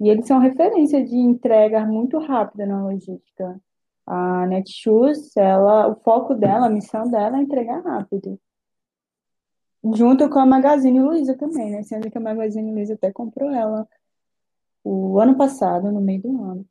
E 0.00 0.08
eles 0.08 0.26
são 0.26 0.38
referência 0.38 1.04
de 1.04 1.16
entrega 1.16 1.84
muito 1.86 2.18
rápida 2.18 2.66
na 2.66 2.82
logística. 2.84 3.60
A 4.06 4.46
Netshoes, 4.46 5.36
ela, 5.36 5.88
o 5.88 5.96
foco 5.96 6.34
dela, 6.34 6.66
a 6.66 6.70
missão 6.70 7.08
dela 7.08 7.38
é 7.38 7.42
entregar 7.42 7.80
rápido 7.82 8.38
junto 9.92 10.28
com 10.30 10.38
a 10.38 10.46
Magazine 10.46 11.00
Luiza 11.00 11.36
também, 11.36 11.70
né? 11.70 11.82
Sendo 11.82 12.10
que 12.10 12.16
a 12.16 12.20
Magazine 12.20 12.72
Luiza 12.72 12.94
até 12.94 13.12
comprou 13.12 13.50
ela 13.50 13.86
o 14.82 15.18
ano 15.20 15.36
passado, 15.36 15.90
no 15.90 16.00
meio 16.00 16.22
do 16.22 16.42
ano. 16.42 16.66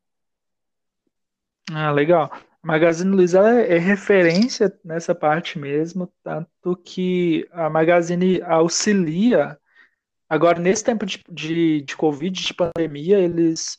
Ah, 1.72 1.92
legal. 1.92 2.32
A 2.64 2.68
Magazine 2.68 3.12
Luiza 3.12 3.40
é, 3.40 3.76
é 3.76 3.78
referência 3.78 4.74
nessa 4.84 5.14
parte 5.14 5.60
mesmo, 5.60 6.12
tanto 6.24 6.76
que 6.78 7.48
a 7.52 7.70
Magazine 7.70 8.42
auxilia. 8.42 9.58
Agora, 10.34 10.60
nesse 10.60 10.84
tempo 10.84 11.06
de, 11.06 11.24
de, 11.30 11.82
de 11.82 11.96
Covid, 11.96 12.42
de 12.42 12.54
pandemia, 12.56 13.20
eles 13.20 13.78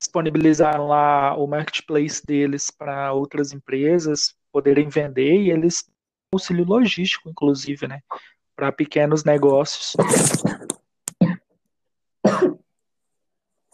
disponibilizaram 0.00 0.86
lá 0.86 1.36
o 1.36 1.46
marketplace 1.46 2.24
deles 2.24 2.70
para 2.70 3.12
outras 3.12 3.52
empresas 3.52 4.34
poderem 4.50 4.88
vender 4.88 5.42
e 5.42 5.50
eles 5.50 5.84
auxílio 6.32 6.64
logístico, 6.64 7.28
inclusive, 7.28 7.86
né? 7.86 8.00
para 8.56 8.72
pequenos 8.72 9.24
negócios. 9.24 9.94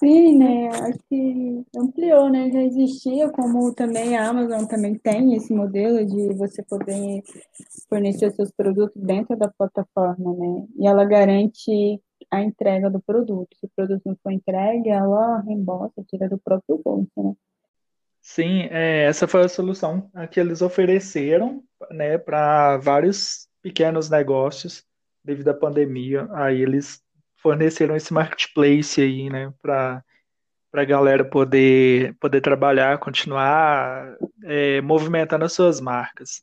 Sim, 0.00 0.36
né? 0.36 0.68
Acho 0.68 0.98
que 1.08 1.64
ampliou, 1.76 2.28
né? 2.28 2.50
Já 2.50 2.62
existia, 2.62 3.30
como 3.30 3.72
também 3.72 4.16
a 4.16 4.28
Amazon 4.28 4.64
também 4.66 4.98
tem 4.98 5.34
esse 5.34 5.54
modelo 5.54 6.04
de 6.04 6.34
você 6.34 6.60
poder 6.64 7.22
fornecer 7.88 8.32
seus 8.32 8.50
produtos 8.50 9.00
dentro 9.00 9.36
da 9.36 9.48
plataforma, 9.48 10.34
né? 10.34 10.66
E 10.76 10.88
ela 10.88 11.04
garante 11.04 12.02
a 12.30 12.42
entrega 12.42 12.90
do 12.90 13.00
produto. 13.00 13.56
Se 13.58 13.66
o 13.66 13.70
produto 13.74 14.02
não 14.04 14.16
for 14.22 14.32
entregue, 14.32 14.88
ela 14.88 15.40
reembolsa, 15.40 16.04
tira 16.08 16.28
do 16.28 16.38
próprio 16.38 16.80
bolso, 16.84 17.10
né? 17.16 17.34
Sim, 18.20 18.62
é, 18.72 19.04
essa 19.04 19.28
foi 19.28 19.44
a 19.44 19.48
solução 19.48 20.10
que 20.32 20.40
eles 20.40 20.60
ofereceram, 20.60 21.62
né, 21.92 22.18
para 22.18 22.76
vários 22.78 23.46
pequenos 23.62 24.10
negócios 24.10 24.84
devido 25.24 25.48
à 25.48 25.54
pandemia. 25.54 26.28
Aí 26.32 26.60
eles 26.60 27.00
forneceram 27.36 27.94
esse 27.94 28.12
marketplace 28.12 29.00
aí, 29.00 29.30
né, 29.30 29.54
para 29.62 30.02
a 30.72 30.84
galera 30.84 31.24
poder 31.24 32.16
poder 32.18 32.40
trabalhar, 32.40 32.98
continuar 32.98 34.16
é, 34.42 34.80
movimentando 34.80 35.44
as 35.44 35.52
suas 35.52 35.80
marcas. 35.80 36.42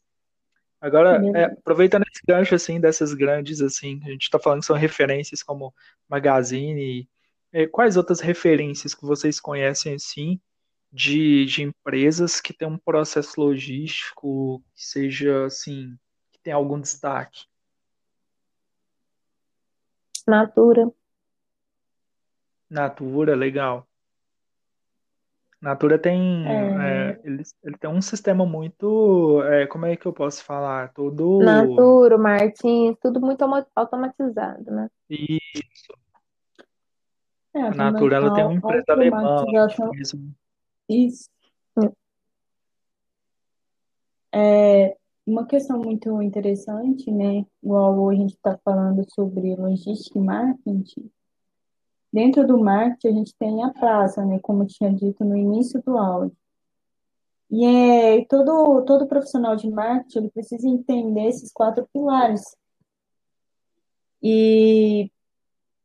Agora, 0.84 1.22
é, 1.38 1.46
aproveitando 1.46 2.04
esse 2.12 2.22
gancho 2.28 2.54
assim 2.56 2.78
dessas 2.78 3.14
grandes 3.14 3.62
assim, 3.62 4.02
a 4.04 4.10
gente 4.10 4.24
está 4.24 4.38
falando 4.38 4.60
que 4.60 4.66
são 4.66 4.76
referências 4.76 5.42
como 5.42 5.74
Magazine, 6.10 7.08
quais 7.72 7.96
outras 7.96 8.20
referências 8.20 8.94
que 8.94 9.06
vocês 9.06 9.40
conhecem 9.40 9.94
assim 9.94 10.42
de, 10.92 11.46
de 11.46 11.64
empresas 11.64 12.42
que 12.42 12.52
têm 12.52 12.68
um 12.68 12.78
processo 12.78 13.40
logístico 13.40 14.62
que 14.76 14.86
seja 14.86 15.46
assim 15.46 15.98
tem 16.44 16.52
algum 16.52 16.78
destaque? 16.78 17.46
Natura. 20.28 20.92
Natura, 22.70 23.36
legal. 23.38 23.88
Natura 25.64 25.98
tem, 25.98 26.46
é, 26.46 27.12
é, 27.14 27.22
ele, 27.24 27.42
ele 27.64 27.78
tem 27.78 27.90
um 27.90 28.02
sistema 28.02 28.46
muito, 28.46 29.42
é, 29.44 29.66
como 29.66 29.86
é 29.86 29.96
que 29.96 30.06
eu 30.06 30.12
posso 30.12 30.44
falar? 30.44 30.92
Todo. 30.92 31.40
Natura, 31.40 32.18
Martins, 32.18 32.98
tudo 33.02 33.22
muito 33.22 33.46
automatizado, 33.74 34.70
né? 34.70 34.90
Isso. 35.10 35.94
É, 37.54 37.62
a 37.62 37.72
Natura 37.72 38.18
ela 38.18 38.34
tem 38.34 38.44
uma 38.44 38.56
empresa 38.56 38.92
alemã. 38.92 39.46
Isso. 40.90 41.30
É, 44.34 44.98
uma 45.26 45.46
questão 45.46 45.80
muito 45.80 46.22
interessante, 46.22 47.10
né? 47.10 47.46
Igual 47.64 48.10
a 48.10 48.16
gente 48.16 48.34
está 48.34 48.60
falando 48.66 49.02
sobre 49.14 49.56
logística 49.56 50.20
e 50.20 50.22
marketing. 50.22 51.10
Dentro 52.14 52.46
do 52.46 52.60
marketing, 52.60 53.08
a 53.08 53.12
gente 53.12 53.36
tem 53.36 53.64
a 53.64 53.72
praça, 53.72 54.24
né? 54.24 54.38
Como 54.40 54.68
tinha 54.68 54.94
dito 54.94 55.26
no 55.26 55.36
início 55.36 55.82
do 55.82 55.98
áudio. 55.98 56.38
E 57.50 57.66
é, 57.66 58.26
todo, 58.26 58.84
todo 58.86 59.08
profissional 59.08 59.56
de 59.56 59.70
marketing 59.70 60.20
ele 60.20 60.32
precisa 60.32 60.68
entender 60.68 61.28
esses 61.28 61.52
quatro 61.52 61.88
pilares 61.94 62.44
E 64.22 65.12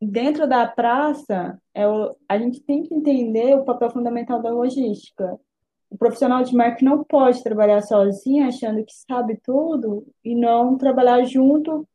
dentro 0.01 0.49
da 0.49 0.67
praça, 0.67 1.61
é 1.75 1.87
o, 1.89 2.15
a 2.29 2.39
gente 2.39 2.61
tem 2.61 2.83
que 2.83 2.95
entender 2.95 3.55
o 3.55 3.65
papel 3.65 3.91
fundamental 3.91 4.41
da 4.41 4.51
logística. 4.51 5.39
O 5.91 5.97
profissional 5.99 6.43
de 6.45 6.55
marketing 6.55 6.85
não 6.85 7.05
pode 7.05 7.43
trabalhar 7.43 7.83
sozinho, 7.83 8.47
achando 8.47 8.85
que 8.85 8.93
sabe 8.93 9.41
tudo, 9.43 10.07
e 10.25 10.35
não 10.35 10.77
trabalhar 10.77 11.25
junto 11.25 11.89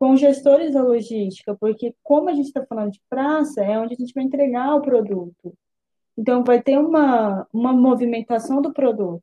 com 0.00 0.16
gestores 0.16 0.72
da 0.72 0.82
logística, 0.82 1.54
porque 1.54 1.94
como 2.02 2.30
a 2.30 2.32
gente 2.32 2.46
está 2.46 2.64
falando 2.64 2.90
de 2.90 3.02
praça, 3.06 3.62
é 3.62 3.78
onde 3.78 3.92
a 3.92 3.96
gente 3.98 4.14
vai 4.14 4.24
entregar 4.24 4.74
o 4.74 4.80
produto. 4.80 5.52
Então, 6.16 6.42
vai 6.42 6.62
ter 6.62 6.78
uma, 6.78 7.46
uma 7.52 7.70
movimentação 7.70 8.62
do 8.62 8.72
produto. 8.72 9.22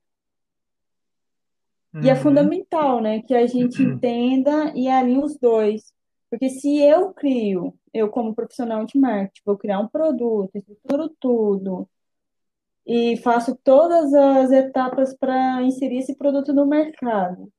Uhum. 1.96 2.04
E 2.04 2.10
é 2.10 2.14
uhum. 2.14 2.20
fundamental, 2.20 3.02
né, 3.02 3.24
que 3.24 3.34
a 3.34 3.48
gente 3.48 3.82
entenda 3.82 4.72
e 4.76 4.88
alinhe 4.88 5.18
os 5.18 5.36
dois. 5.40 5.92
Porque 6.30 6.48
se 6.48 6.80
eu 6.80 7.12
crio, 7.12 7.74
eu 7.92 8.08
como 8.10 8.36
profissional 8.36 8.86
de 8.86 9.00
marketing, 9.00 9.42
vou 9.44 9.58
criar 9.58 9.80
um 9.80 9.88
produto, 9.88 10.56
estruturo 10.56 11.10
tudo, 11.20 11.90
e 12.86 13.18
faço 13.18 13.56
todas 13.64 14.14
as 14.14 14.52
etapas 14.52 15.18
para 15.18 15.64
inserir 15.64 15.98
esse 15.98 16.16
produto 16.16 16.54
no 16.54 16.68
mercado. 16.68 17.52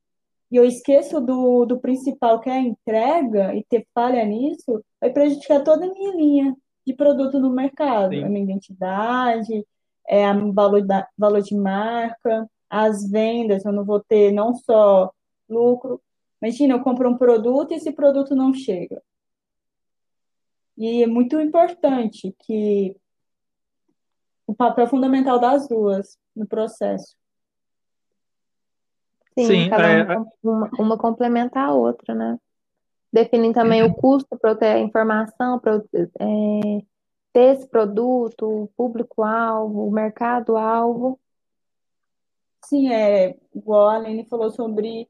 E 0.50 0.57
eu 0.57 0.64
esqueço 0.64 1.21
do, 1.21 1.67
do 1.67 1.78
principal, 1.78 2.40
que 2.40 2.49
é 2.49 2.55
a 2.55 2.61
entrega, 2.61 3.55
e 3.55 3.64
ter 3.64 3.87
falha 3.95 4.25
nisso, 4.25 4.83
vai 5.00 5.11
prejudicar 5.11 5.62
toda 5.62 5.85
a 5.85 5.93
minha 5.93 6.14
linha 6.14 6.57
de 6.87 6.95
produto 6.95 7.38
no 7.38 7.50
mercado. 7.50 8.14
Sim. 8.14 8.25
A 8.25 8.28
minha 8.28 8.45
identidade, 8.45 9.67
é 10.09 10.25
a 10.25 10.33
valor, 10.33 10.85
da, 10.85 11.07
valor 11.17 11.43
de 11.43 11.55
marca, 11.55 12.49
as 12.69 13.09
vendas, 13.09 13.64
eu 13.64 13.73
não 13.73 13.85
vou 13.85 14.00
ter 14.00 14.33
não 14.33 14.55
só 14.55 15.12
lucro. 15.49 16.00
Imagina, 16.40 16.75
eu 16.75 16.81
compro 16.81 17.11
um 17.11 17.19
produto 17.19 17.73
e 17.73 17.75
esse 17.75 17.93
produto 17.93 18.35
não 18.35 18.55
chega. 18.55 19.02
E 20.76 21.02
é 21.02 21.07
muito 21.07 21.38
importante 21.40 22.35
que 22.38 22.97
o 24.47 24.55
papel 24.55 24.87
fundamental 24.87 25.38
das 25.38 25.69
duas 25.69 26.17
no 26.35 26.47
processo. 26.47 27.17
Sim, 29.38 29.47
Sim 29.47 29.71
cada 29.71 29.88
é... 29.88 30.16
uma, 30.42 30.71
uma 30.78 30.99
complementa 30.99 31.61
a 31.61 31.73
outra, 31.73 32.14
né? 32.14 32.38
Definem 33.12 33.52
também 33.52 33.83
o 33.83 33.95
custo 33.95 34.37
para 34.37 34.50
eu 34.50 34.57
ter 34.57 34.66
a 34.66 34.80
informação, 34.80 35.59
para 35.59 35.76
eu 35.76 35.88
é, 36.21 36.85
ter 37.33 37.57
esse 37.57 37.68
produto, 37.68 38.47
o 38.47 38.68
público-alvo, 38.76 39.87
o 39.87 39.90
mercado-alvo. 39.90 41.18
Sim, 42.66 42.92
é 42.92 43.37
igual 43.54 43.88
a 43.88 43.97
Aline 43.97 44.26
falou 44.28 44.50
sobre 44.50 45.09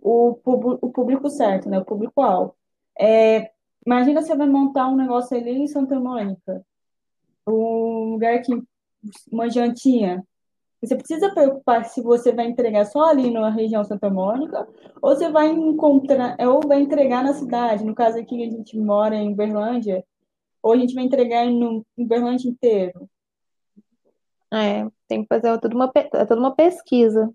o, 0.00 0.38
o 0.80 0.90
público 0.90 1.28
certo, 1.28 1.68
né? 1.68 1.78
O 1.78 1.84
público-alvo. 1.84 2.54
É, 2.98 3.50
imagina 3.84 4.22
você 4.22 4.34
vai 4.34 4.48
montar 4.48 4.88
um 4.88 4.96
negócio 4.96 5.36
ali 5.36 5.50
em 5.50 5.66
Santa 5.66 6.00
Mônica, 6.00 6.64
um 7.46 8.12
lugar 8.12 8.40
que 8.40 8.52
uma 9.30 9.50
jantinha. 9.50 10.24
Você 10.86 10.96
precisa 10.96 11.32
preocupar 11.32 11.84
se 11.84 12.02
você 12.02 12.32
vai 12.32 12.46
entregar 12.46 12.84
só 12.86 13.04
ali 13.04 13.30
na 13.30 13.48
região 13.50 13.84
Santa 13.84 14.10
Mônica 14.10 14.66
ou 15.00 15.14
você 15.14 15.30
vai 15.30 15.48
encontrar 15.48 16.36
ou 16.40 16.60
vai 16.66 16.80
entregar 16.80 17.22
na 17.22 17.34
cidade. 17.34 17.84
No 17.84 17.94
caso 17.94 18.18
aqui 18.18 18.42
a 18.44 18.50
gente 18.50 18.78
mora 18.78 19.16
em 19.16 19.34
Berlândia, 19.34 20.04
ou 20.62 20.72
a 20.72 20.76
gente 20.76 20.94
vai 20.94 21.04
entregar 21.04 21.46
no 21.46 21.84
em 21.96 22.06
Berlândia 22.06 22.48
inteiro. 22.48 23.08
É, 24.52 24.86
tem 25.08 25.22
que 25.22 25.28
fazer 25.28 25.58
toda 25.58 25.74
uma, 25.74 25.90
é 25.94 26.24
toda 26.24 26.40
uma 26.40 26.54
pesquisa. 26.54 27.32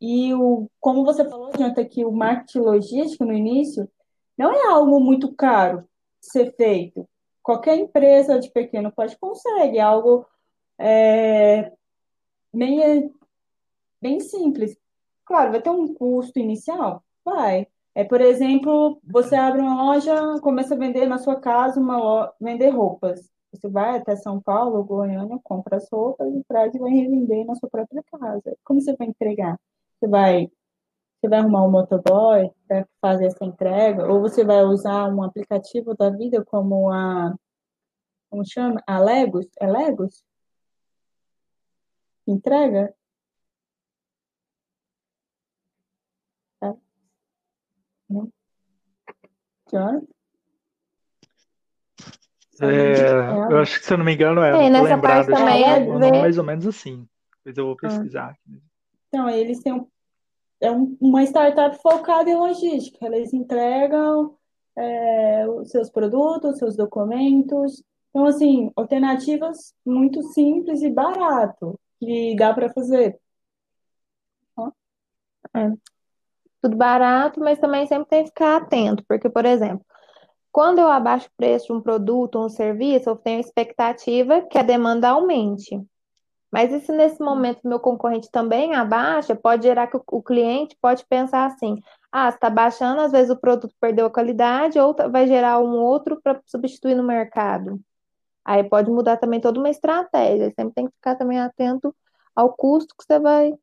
E 0.00 0.34
o, 0.34 0.68
como 0.80 1.04
você 1.04 1.28
falou, 1.28 1.50
Janta, 1.56 1.84
que 1.84 2.04
o 2.04 2.10
marketing 2.10 2.58
logístico 2.58 3.24
no 3.24 3.32
início 3.32 3.88
não 4.36 4.52
é 4.52 4.66
algo 4.66 4.98
muito 5.00 5.32
caro 5.32 5.84
ser 6.20 6.54
feito 6.56 7.08
qualquer 7.42 7.76
empresa 7.76 8.38
de 8.38 8.50
pequeno 8.50 8.92
pode 8.92 9.18
consegue, 9.18 9.78
é 9.78 9.82
algo 9.82 10.24
é, 10.78 11.72
bem, 12.52 13.12
bem 14.00 14.20
simples. 14.20 14.76
Claro, 15.24 15.52
vai 15.52 15.62
ter 15.62 15.70
um 15.70 15.94
custo 15.94 16.38
inicial? 16.38 17.04
Vai. 17.24 17.66
É, 17.94 18.04
por 18.04 18.20
exemplo, 18.20 19.00
você 19.04 19.34
abre 19.36 19.60
uma 19.60 19.84
loja, 19.84 20.40
começa 20.40 20.74
a 20.74 20.78
vender 20.78 21.06
na 21.06 21.18
sua 21.18 21.36
casa, 21.40 21.80
uma 21.80 21.98
loja, 21.98 22.32
vender 22.40 22.70
roupas. 22.70 23.30
Você 23.52 23.68
vai 23.68 23.98
até 23.98 24.16
São 24.16 24.40
Paulo, 24.40 24.82
Goiânia, 24.84 25.38
compra 25.44 25.76
as 25.76 25.88
roupas 25.90 26.34
e 26.34 26.42
traz 26.44 26.74
e 26.74 26.78
vai 26.78 26.90
revender 26.90 27.44
na 27.46 27.54
sua 27.54 27.68
própria 27.68 28.02
casa. 28.10 28.56
Como 28.64 28.80
você 28.80 28.96
vai 28.96 29.08
entregar? 29.08 29.58
Você 30.00 30.08
vai 30.08 30.50
você 31.22 31.28
vai 31.28 31.38
arrumar 31.38 31.64
um 31.64 31.70
motoboy 31.70 32.50
para 32.66 32.84
fazer 33.00 33.26
essa 33.26 33.44
entrega, 33.44 34.10
ou 34.12 34.20
você 34.20 34.44
vai 34.44 34.64
usar 34.64 35.06
um 35.08 35.22
aplicativo 35.22 35.94
da 35.94 36.10
vida 36.10 36.44
como 36.44 36.90
a. 36.90 37.32
Como 38.28 38.44
chama? 38.44 38.82
A 38.86 38.98
Legos? 38.98 39.46
É 39.60 39.66
Legos? 39.70 40.24
Entrega? 42.26 42.94
Tá? 46.60 46.76
Não? 48.08 48.32
É, 52.60 53.50
eu 53.50 53.58
acho 53.58 53.80
que, 53.80 53.86
se 53.86 53.92
eu 53.92 53.98
não 53.98 54.04
me 54.04 54.14
engano, 54.14 54.42
é. 54.42 54.66
é 54.66 54.70
nessa 54.70 54.98
parte 54.98 55.30
também 55.30 55.64
é 55.64 56.20
mais 56.20 56.38
ou 56.38 56.44
menos 56.44 56.66
assim. 56.66 57.08
Depois 57.44 57.58
eu 57.58 57.64
vou 57.64 57.74
ah. 57.74 57.80
pesquisar. 57.80 58.38
Então, 59.08 59.28
eles 59.28 59.60
têm 59.60 59.72
um 59.72 59.88
é 60.62 60.70
uma 60.70 61.24
startup 61.24 61.76
focada 61.82 62.30
em 62.30 62.36
logística. 62.36 63.04
Eles 63.04 63.34
entregam 63.34 64.36
é, 64.78 65.44
os 65.48 65.70
seus 65.70 65.90
produtos, 65.90 66.58
seus 66.58 66.76
documentos. 66.76 67.82
Então, 68.10 68.26
assim, 68.26 68.70
alternativas 68.76 69.74
muito 69.84 70.22
simples 70.22 70.80
e 70.82 70.88
barato 70.88 71.78
que 72.02 72.34
dá 72.36 72.52
para 72.52 72.68
fazer. 72.72 73.16
É. 75.54 75.70
Tudo 76.60 76.76
barato, 76.76 77.40
mas 77.40 77.58
também 77.58 77.86
sempre 77.86 78.08
tem 78.08 78.22
que 78.24 78.30
ficar 78.30 78.56
atento, 78.56 79.04
porque, 79.08 79.28
por 79.28 79.44
exemplo, 79.44 79.84
quando 80.50 80.78
eu 80.80 80.88
abaixo 80.88 81.28
o 81.28 81.36
preço 81.36 81.66
de 81.66 81.72
um 81.72 81.80
produto 81.80 82.36
ou 82.36 82.46
um 82.46 82.48
serviço, 82.48 83.08
eu 83.10 83.16
tenho 83.16 83.40
expectativa 83.40 84.42
que 84.42 84.58
a 84.58 84.62
demanda 84.62 85.08
aumente. 85.10 85.80
Mas 86.52 86.72
e 86.72 86.80
se 86.80 86.92
nesse 86.92 87.20
momento 87.20 87.66
meu 87.66 87.80
concorrente 87.80 88.30
também 88.30 88.74
abaixa, 88.74 89.34
pode 89.34 89.64
gerar 89.64 89.86
que 89.86 89.96
o 89.96 90.22
cliente 90.22 90.76
pode 90.80 91.04
pensar 91.06 91.46
assim: 91.46 91.76
ah, 92.12 92.28
está 92.28 92.50
baixando, 92.50 93.00
às 93.00 93.12
vezes 93.12 93.30
o 93.30 93.40
produto 93.40 93.74
perdeu 93.80 94.06
a 94.06 94.10
qualidade, 94.10 94.78
ou 94.78 94.94
tá, 94.94 95.08
vai 95.08 95.26
gerar 95.26 95.60
um 95.60 95.76
outro 95.76 96.20
para 96.22 96.40
substituir 96.46 96.94
no 96.94 97.02
mercado. 97.02 97.80
Aí 98.44 98.64
pode 98.64 98.90
mudar 98.90 99.16
também 99.16 99.40
toda 99.40 99.58
uma 99.58 99.70
estratégia. 99.70 100.52
Sempre 100.56 100.74
tem 100.74 100.86
que 100.86 100.94
ficar 100.94 101.16
também 101.16 101.38
atento 101.38 101.94
ao 102.34 102.52
custo 102.52 102.94
que 102.96 103.04
você 103.04 103.18
vai. 103.18 103.54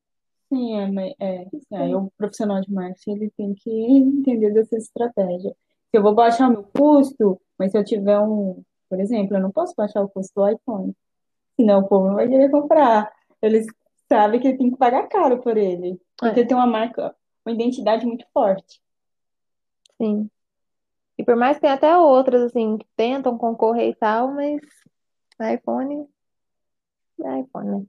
Sim, 0.51 0.75
é, 0.75 1.15
é, 1.19 1.47
é, 1.73 1.95
o 1.95 2.11
profissional 2.17 2.59
de 2.61 2.71
marketing 2.73 3.11
ele 3.11 3.33
tem 3.37 3.53
que 3.53 3.69
entender 3.71 4.51
dessa 4.51 4.77
estratégia. 4.77 5.55
Se 5.91 5.97
eu 5.97 6.01
vou 6.01 6.15
baixar 6.15 6.49
meu 6.49 6.63
custo, 6.63 7.39
mas 7.57 7.71
se 7.71 7.77
eu 7.77 7.83
tiver 7.83 8.19
um, 8.19 8.63
por 8.89 8.99
exemplo, 8.99 9.37
eu 9.37 9.41
não 9.41 9.51
posso 9.51 9.73
baixar 9.75 10.01
o 10.01 10.09
custo 10.09 10.33
do 10.35 10.49
iPhone 10.49 10.95
Senão 11.55 11.79
o 11.79 11.87
povo 11.87 12.07
não 12.07 12.15
vai 12.15 12.27
querer 12.27 12.49
comprar. 12.49 13.11
Eles 13.41 13.65
sabem 14.07 14.39
que 14.39 14.57
tem 14.57 14.71
que 14.71 14.77
pagar 14.77 15.07
caro 15.07 15.41
por 15.41 15.57
ele. 15.57 15.99
Porque 16.17 16.39
é. 16.39 16.45
tem 16.45 16.55
uma 16.55 16.65
marca, 16.65 17.13
uma 17.45 17.53
identidade 17.53 18.05
muito 18.05 18.25
forte. 18.33 18.81
Sim. 20.01 20.29
E 21.19 21.23
por 21.25 21.35
mais 21.35 21.57
que 21.57 21.61
tenha 21.61 21.73
até 21.73 21.97
outras, 21.97 22.43
assim, 22.43 22.77
que 22.77 22.87
tentam 22.95 23.37
concorrer 23.37 23.89
e 23.89 23.95
tal, 23.95 24.31
mas 24.31 24.61
iPhone. 25.53 26.07
É 27.21 27.39
iPhone, 27.41 27.87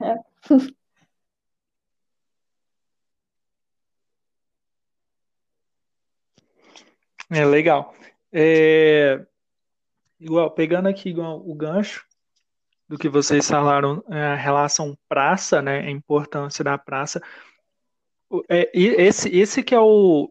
né? 0.00 0.14
É. 0.14 0.16
É 7.32 7.44
legal. 7.44 7.94
É, 8.32 9.24
igual, 10.18 10.50
pegando 10.50 10.88
aqui 10.88 11.10
igual, 11.10 11.38
o 11.48 11.54
gancho, 11.54 12.04
do 12.88 12.98
que 12.98 13.08
vocês 13.08 13.48
falaram, 13.48 14.02
é, 14.10 14.20
a 14.20 14.34
relação 14.34 14.98
praça, 15.08 15.62
né, 15.62 15.78
a 15.78 15.90
importância 15.90 16.64
da 16.64 16.76
praça. 16.76 17.22
É, 18.48 18.68
esse, 18.74 19.28
esse 19.28 19.62
que 19.62 19.76
é 19.76 19.78
o, 19.78 20.28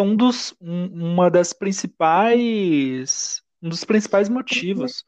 é 0.00 0.04
um 0.04 0.16
dos, 0.16 0.54
um, 0.60 1.12
uma 1.12 1.30
das 1.30 1.52
principais, 1.52 3.42
um 3.62 3.68
dos 3.68 3.84
principais 3.84 4.28
motivos 4.28 5.04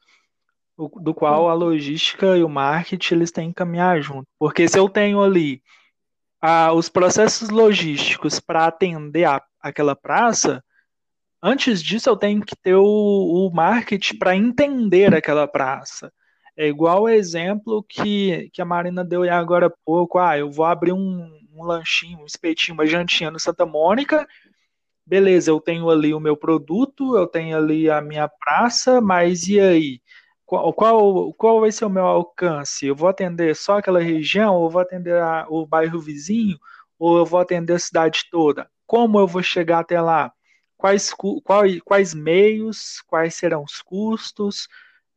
do 0.77 1.13
qual 1.13 1.49
a 1.49 1.53
logística 1.53 2.37
e 2.37 2.43
o 2.43 2.49
marketing 2.49 3.15
eles 3.15 3.31
têm 3.31 3.49
que 3.49 3.55
caminhar 3.55 4.01
junto. 4.01 4.27
Porque 4.37 4.67
se 4.67 4.77
eu 4.77 4.89
tenho 4.89 5.21
ali 5.21 5.61
ah, 6.41 6.73
os 6.73 6.89
processos 6.89 7.49
logísticos 7.49 8.39
para 8.39 8.65
atender 8.65 9.23
a, 9.23 9.41
aquela 9.61 9.95
praça, 9.95 10.63
antes 11.41 11.81
disso 11.81 12.09
eu 12.09 12.17
tenho 12.17 12.41
que 12.41 12.55
ter 12.55 12.75
o, 12.75 12.83
o 12.83 13.49
marketing 13.53 14.17
para 14.17 14.35
entender 14.35 15.15
aquela 15.15 15.47
praça. 15.47 16.11
É 16.57 16.67
igual 16.67 17.03
o 17.03 17.09
exemplo 17.09 17.83
que, 17.87 18.49
que 18.53 18.61
a 18.61 18.65
Marina 18.65 19.03
deu 19.03 19.23
aí 19.23 19.29
agora 19.29 19.67
há 19.67 19.73
pouco. 19.85 20.19
Ah, 20.19 20.37
eu 20.37 20.51
vou 20.51 20.65
abrir 20.65 20.93
um, 20.93 21.29
um 21.53 21.63
lanchinho, 21.63 22.19
um 22.19 22.25
espetinho, 22.25 22.75
uma 22.75 22.85
jantinha 22.85 23.31
no 23.31 23.39
Santa 23.39 23.65
Mônica 23.65 24.27
beleza, 25.05 25.51
eu 25.51 25.59
tenho 25.59 25.89
ali 25.89 26.13
o 26.13 26.19
meu 26.19 26.35
produto, 26.37 27.17
eu 27.17 27.27
tenho 27.27 27.57
ali 27.57 27.89
a 27.89 28.01
minha 28.01 28.27
praça, 28.27 28.99
mas 29.01 29.47
e 29.47 29.59
aí? 29.59 30.01
Qual, 30.45 30.73
qual, 30.73 31.33
qual 31.33 31.59
vai 31.61 31.71
ser 31.71 31.85
o 31.85 31.89
meu 31.89 32.05
alcance? 32.05 32.85
Eu 32.85 32.95
vou 32.95 33.09
atender 33.09 33.55
só 33.55 33.79
aquela 33.79 33.99
região, 33.99 34.55
ou 34.55 34.69
vou 34.69 34.81
atender 34.81 35.15
a, 35.17 35.45
o 35.49 35.65
bairro 35.65 35.99
vizinho, 35.99 36.57
ou 36.99 37.17
eu 37.17 37.25
vou 37.25 37.39
atender 37.39 37.73
a 37.73 37.79
cidade 37.79 38.25
toda? 38.31 38.69
Como 38.85 39.19
eu 39.19 39.27
vou 39.27 39.43
chegar 39.43 39.79
até 39.79 39.99
lá? 40.01 40.31
Quais, 40.77 41.13
quais, 41.43 41.79
quais 41.81 42.13
meios, 42.13 43.01
quais 43.07 43.35
serão 43.35 43.63
os 43.63 43.81
custos? 43.81 44.67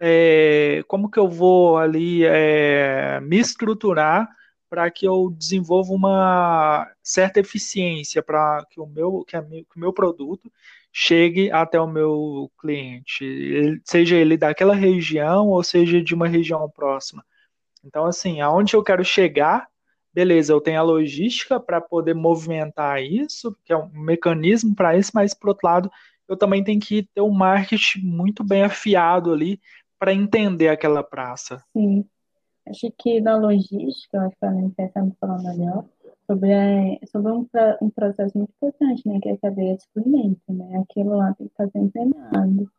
É, 0.01 0.83
como 0.89 1.11
que 1.11 1.19
eu 1.19 1.29
vou 1.29 1.77
ali 1.77 2.25
é, 2.25 3.21
me 3.21 3.39
estruturar 3.39 4.29
para 4.69 4.91
que 4.91 5.07
eu 5.07 5.31
desenvolva 5.31 5.93
uma 5.93 6.91
certa 7.03 7.41
eficiência 7.41 8.23
para 8.23 8.65
que 8.71 8.81
o 8.81 8.87
meu 8.87 9.25
que, 9.27 9.41
que, 9.41 9.77
o 9.77 9.81
meu 9.81 9.93
produto 9.93 10.53
chegue 10.93 11.51
até 11.51 11.81
o 11.81 11.87
meu 11.87 12.51
cliente, 12.61 13.81
seja 13.85 14.17
ele 14.17 14.37
daquela 14.37 14.75
região 14.75 15.49
ou 15.49 15.63
seja 15.63 16.03
de 16.03 16.15
uma 16.15 16.29
região 16.29 16.69
próxima. 16.71 17.25
Então, 17.85 18.05
assim, 18.07 18.41
aonde 18.41 18.75
eu 18.75 18.83
quero 18.83 19.05
chegar, 19.05 19.69
beleza, 20.13 20.53
eu 20.53 20.61
tenho 20.61 20.81
a 20.81 20.83
logística 20.83 21.61
para 21.61 21.81
poder 21.81 22.15
movimentar 22.15 23.03
isso, 23.03 23.57
que 23.65 23.73
é 23.73 23.77
um 23.77 23.89
mecanismo 23.93 24.75
para 24.75 24.97
isso, 24.97 25.13
mas, 25.15 25.35
por 25.35 25.51
outro 25.51 25.67
lado, 25.67 25.91
eu 26.29 26.37
também 26.37 26.63
tenho 26.63 26.81
que 26.81 27.05
ter 27.15 27.21
um 27.21 27.31
marketing 27.31 28.01
muito 28.01 28.45
bem 28.45 28.63
afiado 28.63 29.33
ali 29.33 29.61
para 29.99 30.13
entender 30.13 30.69
aquela 30.69 31.03
praça. 31.03 31.63
Sim. 31.73 32.05
Acho 32.69 32.93
que 32.99 33.21
na 33.21 33.37
logística, 33.37 34.21
acho 34.21 34.37
que 34.37 34.45
a 34.45 34.51
Aline 34.51 34.75
está 34.79 35.03
me 35.03 35.13
falar 35.21 35.43
melhor, 35.43 35.85
sobre, 36.27 36.51
é, 36.51 36.99
sobre 37.07 37.33
um, 37.33 37.49
um 37.81 37.91
processo 37.91 38.37
muito 38.37 38.53
importante, 38.57 39.09
né, 39.09 39.19
que 39.21 39.29
é 39.31 39.33
a 39.33 39.39
cadeia 39.39 39.77
de 39.77 39.83
suprimento, 39.83 40.53
né? 40.53 40.79
Aquilo 40.79 41.17
lá 41.17 41.33
tem 41.35 41.47
que 41.47 41.53
estar 41.53 41.69
sempre 41.71 41.91
treinado, 41.91 42.71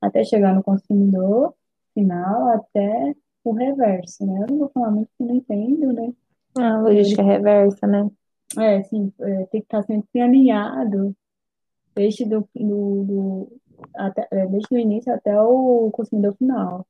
até 0.00 0.24
chegar 0.24 0.54
no 0.54 0.62
consumidor 0.62 1.54
final, 1.94 2.48
até 2.48 3.14
o 3.44 3.52
reverso, 3.52 4.26
né? 4.26 4.40
Eu 4.42 4.46
não 4.48 4.58
vou 4.58 4.70
falar 4.70 4.90
muito 4.90 5.10
que 5.16 5.24
não 5.24 5.34
entendo, 5.36 5.92
né? 5.92 6.12
Ah, 6.58 6.80
logística 6.80 7.22
reversa, 7.22 7.86
né? 7.86 8.10
É, 8.58 8.82
sim, 8.82 9.10
é, 9.20 9.46
tem 9.46 9.60
que 9.60 9.66
estar 9.66 9.82
sempre 9.82 10.20
alinhado, 10.20 11.16
desde, 11.94 12.24
do, 12.26 12.46
do, 12.54 13.04
do 13.04 13.60
até, 13.94 14.28
é, 14.30 14.46
desde 14.46 14.74
o 14.74 14.78
início 14.78 15.12
até 15.12 15.40
o 15.40 15.90
consumidor 15.90 16.34
final, 16.36 16.86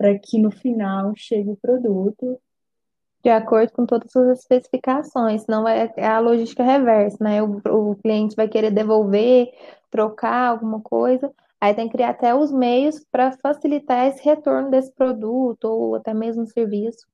para 0.00 0.18
que 0.18 0.38
no 0.38 0.50
final 0.50 1.12
chegue 1.14 1.50
o 1.50 1.56
produto 1.56 2.40
de 3.22 3.28
acordo 3.28 3.70
com 3.72 3.84
todas 3.84 4.16
as 4.16 4.38
especificações, 4.38 5.42
senão 5.42 5.68
é, 5.68 5.92
a 6.02 6.18
logística 6.18 6.62
reversa, 6.62 7.18
né? 7.22 7.42
O, 7.42 7.60
o 7.66 7.96
cliente 7.96 8.34
vai 8.34 8.48
querer 8.48 8.70
devolver, 8.70 9.52
trocar 9.90 10.52
alguma 10.52 10.80
coisa, 10.80 11.30
aí 11.60 11.74
tem 11.74 11.86
que 11.86 11.92
criar 11.92 12.10
até 12.10 12.34
os 12.34 12.50
meios 12.50 13.04
para 13.12 13.32
facilitar 13.32 14.06
esse 14.06 14.24
retorno 14.24 14.70
desse 14.70 14.90
produto 14.90 15.64
ou 15.64 15.96
até 15.96 16.14
mesmo 16.14 16.46
serviço. 16.46 17.06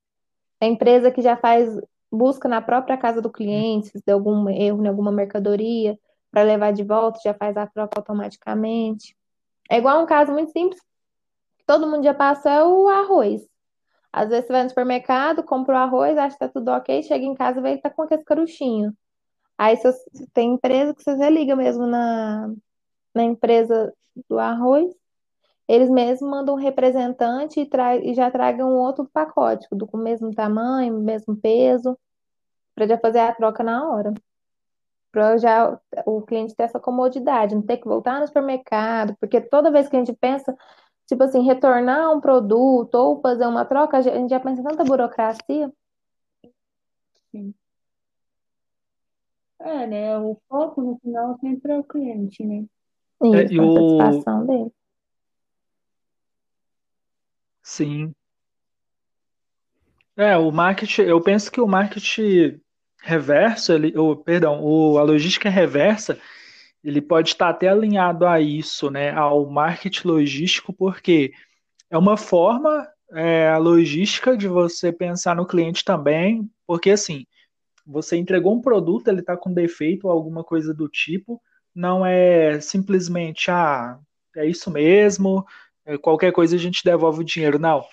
A 0.60 0.66
empresa 0.66 1.10
que 1.10 1.20
já 1.20 1.36
faz 1.36 1.68
busca 2.08 2.48
na 2.48 2.62
própria 2.62 2.96
casa 2.96 3.20
do 3.20 3.32
cliente, 3.32 3.88
se 3.88 4.02
deu 4.06 4.18
algum 4.18 4.48
erro 4.48 4.84
em 4.84 4.88
alguma 4.88 5.10
mercadoria, 5.10 5.98
para 6.30 6.44
levar 6.44 6.72
de 6.72 6.84
volta, 6.84 7.18
já 7.24 7.34
faz 7.34 7.56
a 7.56 7.66
troca 7.66 7.98
automaticamente. 7.98 9.16
É 9.68 9.78
igual 9.78 10.00
um 10.00 10.06
caso 10.06 10.30
muito 10.30 10.52
simples, 10.52 10.80
todo 11.66 11.86
mundo 11.86 12.04
já 12.04 12.14
passa, 12.14 12.50
é 12.50 12.64
o 12.64 12.88
arroz. 12.88 13.46
Às 14.12 14.30
vezes 14.30 14.46
você 14.46 14.52
vai 14.52 14.62
no 14.62 14.68
supermercado, 14.70 15.42
compra 15.42 15.74
o 15.74 15.78
arroz, 15.78 16.16
acha 16.16 16.34
que 16.34 16.40
tá 16.40 16.48
tudo 16.48 16.70
ok, 16.70 17.02
chega 17.02 17.24
em 17.24 17.34
casa 17.34 17.60
e 17.60 17.62
vê 17.62 17.76
que 17.76 17.82
tá 17.82 17.90
com 17.90 18.02
aquele 18.02 18.24
caruchinho. 18.24 18.96
Aí 19.58 19.76
você, 19.76 19.92
tem 20.32 20.54
empresa 20.54 20.94
que 20.94 21.02
você 21.02 21.30
liga 21.30 21.56
mesmo 21.56 21.86
na, 21.86 22.50
na 23.14 23.22
empresa 23.24 23.92
do 24.28 24.38
arroz, 24.38 24.94
eles 25.68 25.90
mesmos 25.90 26.30
mandam 26.30 26.54
um 26.54 26.58
representante 26.58 27.60
e, 27.60 27.66
tra 27.66 27.96
e 27.96 28.14
já 28.14 28.30
tragam 28.30 28.70
um 28.70 28.78
outro 28.78 29.08
pacote, 29.12 29.66
do 29.72 29.86
com 29.86 29.96
o 29.96 30.02
mesmo 30.02 30.32
tamanho, 30.34 30.98
mesmo 31.00 31.36
peso, 31.36 31.98
para 32.74 32.86
já 32.86 32.98
fazer 32.98 33.20
a 33.20 33.34
troca 33.34 33.64
na 33.64 33.88
hora. 33.88 34.14
Para 35.10 35.38
já 35.38 35.78
o 36.04 36.22
cliente 36.22 36.54
ter 36.54 36.64
essa 36.64 36.78
comodidade, 36.78 37.54
não 37.54 37.62
ter 37.62 37.78
que 37.78 37.88
voltar 37.88 38.20
no 38.20 38.26
supermercado, 38.26 39.16
porque 39.18 39.40
toda 39.40 39.70
vez 39.70 39.88
que 39.88 39.96
a 39.96 39.98
gente 39.98 40.12
pensa 40.14 40.56
tipo 41.06 41.22
assim, 41.22 41.42
retornar 41.42 42.12
um 42.12 42.20
produto 42.20 42.94
ou 42.94 43.20
fazer 43.20 43.46
uma 43.46 43.64
troca, 43.64 43.98
a 43.98 44.02
gente 44.02 44.30
já 44.30 44.40
pensa 44.40 44.60
em 44.60 44.64
tanta 44.64 44.84
burocracia. 44.84 45.72
Sim. 47.30 47.54
É, 49.60 49.86
né? 49.86 50.18
O 50.18 50.36
foco 50.48 50.82
no 50.82 50.98
final 50.98 51.38
sempre 51.38 51.72
é 51.72 51.78
o 51.78 51.84
cliente, 51.84 52.44
né? 52.44 52.64
Isso, 53.22 53.34
É, 53.34 53.40
a 53.40 53.52
e 53.52 53.60
o... 53.60 53.98
satisfação 53.98 54.46
dele. 54.46 54.72
Sim. 57.62 58.14
É, 60.16 60.36
o 60.36 60.50
marketing, 60.50 61.02
eu 61.02 61.20
penso 61.20 61.50
que 61.50 61.60
o 61.60 61.66
marketing 61.66 62.60
reverso, 63.02 63.72
ele, 63.72 63.96
ou, 63.96 64.16
perdão, 64.16 64.62
o, 64.64 64.98
a 64.98 65.02
logística 65.02 65.48
reversa, 65.48 66.18
ele 66.86 67.00
pode 67.00 67.30
estar 67.30 67.48
até 67.48 67.68
alinhado 67.68 68.24
a 68.24 68.40
isso, 68.40 68.90
né, 68.90 69.10
ao 69.10 69.44
marketing 69.50 70.06
logístico, 70.06 70.72
porque 70.72 71.32
é 71.90 71.98
uma 71.98 72.16
forma, 72.16 72.86
é, 73.12 73.48
a 73.48 73.58
logística 73.58 74.36
de 74.36 74.46
você 74.46 74.92
pensar 74.92 75.34
no 75.34 75.44
cliente 75.44 75.84
também, 75.84 76.48
porque 76.64 76.90
assim, 76.90 77.26
você 77.84 78.16
entregou 78.16 78.54
um 78.54 78.60
produto, 78.60 79.08
ele 79.08 79.18
está 79.18 79.36
com 79.36 79.52
defeito 79.52 80.06
ou 80.06 80.12
alguma 80.12 80.44
coisa 80.44 80.72
do 80.72 80.88
tipo, 80.88 81.42
não 81.74 82.06
é 82.06 82.60
simplesmente, 82.60 83.50
ah, 83.50 83.98
é 84.36 84.46
isso 84.46 84.70
mesmo, 84.70 85.44
é, 85.84 85.98
qualquer 85.98 86.30
coisa 86.30 86.54
a 86.54 86.58
gente 86.58 86.84
devolve 86.84 87.22
o 87.22 87.24
dinheiro, 87.24 87.58
não. 87.58 87.84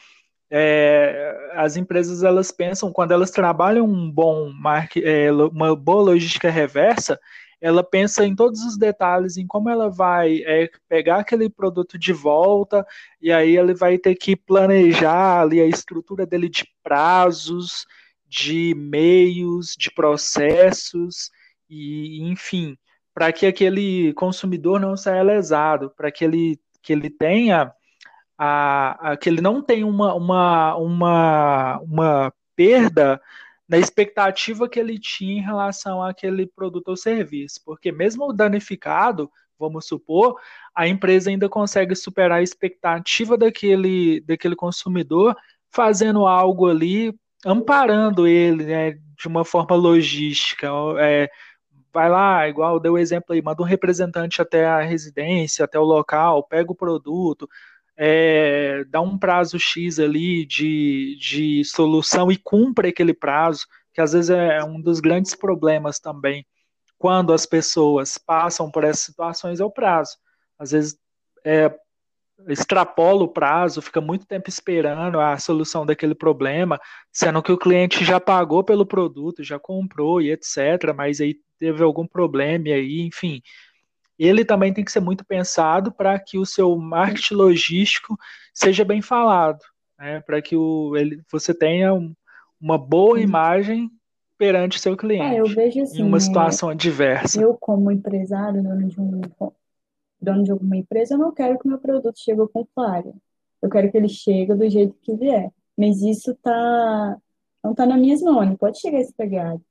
É, 0.52 1.50
as 1.54 1.76
empresas 1.78 2.22
elas 2.22 2.52
pensam 2.52 2.94
quando 2.94 3.12
elas 3.12 3.32
trabalham 3.32 3.88
um 3.88 4.12
bom 4.12 4.52
market, 4.54 5.04
é, 5.04 5.32
uma 5.32 5.76
boa 5.76 6.04
logística 6.04 6.52
reversa, 6.52 7.20
ela 7.64 7.82
pensa 7.82 8.26
em 8.26 8.36
todos 8.36 8.62
os 8.66 8.78
detalhes, 8.78 9.38
em 9.38 9.48
como 9.48 9.70
ela 9.70 9.90
vai 9.90 10.44
é, 10.46 10.70
pegar 10.90 11.20
aquele 11.20 11.50
produto 11.50 11.98
de 11.98 12.12
volta, 12.12 12.86
e 13.22 13.32
aí 13.32 13.56
ele 13.56 13.74
vai 13.74 13.98
ter 13.98 14.16
que 14.16 14.36
planejar 14.36 15.40
ali 15.40 15.62
a 15.62 15.66
estrutura 15.66 16.26
dele 16.26 16.50
de 16.50 16.68
prazos, 16.84 17.86
de 18.28 18.76
meios, 18.76 19.78
de 19.78 19.90
processos, 19.90 21.32
e 21.70 22.22
enfim, 22.30 22.78
para 23.14 23.32
que 23.32 23.46
aquele 23.46 24.12
consumidor 24.16 24.78
não 24.78 24.98
saia 24.98 25.24
lesado, 25.24 25.90
para 25.96 26.12
que 26.12 26.26
ele, 26.26 26.60
que 26.82 26.92
ele 26.92 27.10
tenha 27.10 27.72
a, 28.38 29.12
a, 29.12 29.16
que 29.16 29.30
ele 29.30 29.40
não 29.40 29.62
tenha 29.62 29.88
uma, 29.88 30.14
uma, 30.14 30.76
uma, 30.76 31.80
uma 31.80 32.34
perda 32.58 33.22
na 33.74 33.80
expectativa 33.80 34.70
que 34.70 34.80
ele 34.80 35.00
tinha 35.00 35.40
em 35.40 35.42
relação 35.42 36.04
àquele 36.04 36.46
produto 36.46 36.90
ou 36.90 36.96
serviço. 36.96 37.60
Porque 37.66 37.92
mesmo 37.92 38.32
danificado, 38.32 39.32
vamos 39.58 39.88
supor, 39.88 40.40
a 40.76 40.88
empresa 40.88 41.32
ainda 41.32 41.50
consegue 41.50 41.96
superar 41.96 42.38
a 42.38 42.44
expectativa 42.44 43.36
daquele, 43.36 44.22
daquele 44.22 44.56
consumidor 44.56 45.36
fazendo 45.72 46.28
algo 46.28 46.70
ali, 46.70 47.16
amparando 47.44 48.28
ele 48.28 48.64
né, 48.64 48.92
de 48.92 49.28
uma 49.28 49.44
forma 49.44 49.76
logística. 49.76 50.70
É, 51.00 51.28
vai 51.92 52.12
lá, 52.12 52.48
igual 52.48 52.80
deu 52.80 52.94
o 52.94 52.98
exemplo 53.00 53.34
aí, 53.34 53.42
manda 53.42 53.64
um 53.64 53.66
representante 53.66 54.40
até 54.40 54.68
a 54.68 54.82
residência, 54.82 55.66
até 55.66 55.80
o 55.80 55.84
local, 55.84 56.44
pega 56.44 56.72
o 56.72 56.76
produto, 56.76 57.50
é, 57.98 58.84
dá 58.86 59.02
um 59.02 59.18
prazo 59.18 59.60
X 59.60 60.00
ali 60.00 60.46
de, 60.46 61.18
de 61.20 61.64
solução 61.64 62.32
e 62.32 62.38
cumpre 62.38 62.90
aquele 62.90 63.14
prazo, 63.14 63.66
que 63.94 64.02
às 64.02 64.14
vezes 64.14 64.30
é 64.30 64.64
um 64.64 64.82
dos 64.82 65.00
grandes 65.00 65.36
problemas 65.36 66.00
também, 66.00 66.46
quando 66.98 67.34
as 67.34 67.46
pessoas 67.46 68.18
passam 68.18 68.72
por 68.72 68.84
essas 68.84 69.02
situações, 69.02 69.60
é 69.60 69.66
o 69.66 69.72
prazo. 69.72 70.18
Às 70.58 70.72
vezes 70.72 70.98
é, 71.46 71.72
extrapola 72.48 73.24
o 73.24 73.28
prazo, 73.28 73.82
fica 73.82 74.02
muito 74.02 74.26
tempo 74.26 74.50
esperando 74.50 75.20
a 75.20 75.38
solução 75.38 75.86
daquele 75.86 76.16
problema, 76.16 76.80
sendo 77.12 77.42
que 77.44 77.52
o 77.52 77.58
cliente 77.58 78.04
já 78.04 78.20
pagou 78.20 78.64
pelo 78.64 78.86
produto, 78.86 79.44
já 79.44 79.60
comprou 79.60 80.22
e 80.22 80.32
etc., 80.32 80.94
mas 80.96 81.22
aí 81.22 81.36
teve 81.60 81.84
algum 81.84 82.08
problema 82.08 82.70
e 82.70 82.74
aí, 82.74 83.02
enfim, 83.02 83.42
ele 84.26 84.46
também 84.46 84.74
tem 84.74 84.84
que 84.84 84.92
ser 84.92 85.00
muito 85.00 85.26
pensado 85.26 85.92
para 85.92 86.18
que 86.20 86.38
o 86.38 86.46
seu 86.46 86.76
marketing 86.78 87.34
logístico 87.36 88.18
seja 88.54 88.86
bem 88.86 89.02
falado, 89.02 89.60
né? 89.98 90.22
para 90.22 90.42
que 90.42 90.56
o, 90.56 90.96
ele, 90.96 91.22
você 91.32 91.54
tenha 91.54 91.94
um, 91.94 92.14
uma 92.60 92.78
boa 92.78 93.20
imagem 93.20 93.90
perante 94.38 94.80
seu 94.80 94.98
cliente 94.98 95.36
é, 95.36 95.40
eu 95.40 95.46
vejo 95.46 95.82
assim, 95.82 96.02
em 96.02 96.04
uma 96.04 96.20
situação 96.20 96.70
é, 96.70 96.74
adversa. 96.74 97.42
Eu, 97.42 97.56
como 97.60 97.92
empresário, 97.92 98.62
dono 98.62 98.88
de, 98.88 99.00
um, 99.00 99.22
dono 100.22 100.44
de 100.44 100.52
alguma 100.52 100.76
empresa, 100.76 101.14
eu 101.14 101.20
não 101.20 101.34
quero 101.34 101.58
que 101.58 101.68
meu 101.68 101.78
produto 101.78 102.20
chegue 102.20 102.46
com 102.52 102.66
falha. 102.76 103.14
Eu 103.62 103.70
quero 103.70 103.90
que 103.90 103.98
ele 103.98 104.10
chegue 104.10 104.54
do 104.54 104.70
jeito 104.70 104.98
que 105.02 105.16
vier. 105.16 105.50
Mas 105.78 106.02
isso 106.02 106.36
tá, 106.44 107.18
não 107.64 107.72
está 107.72 107.86
nas 107.86 108.00
minhas 108.00 108.22
mãos, 108.22 108.46
não 108.46 108.56
pode 108.58 108.80
chegar 108.80 109.00
esse 109.00 109.14
pegado. 109.14 109.64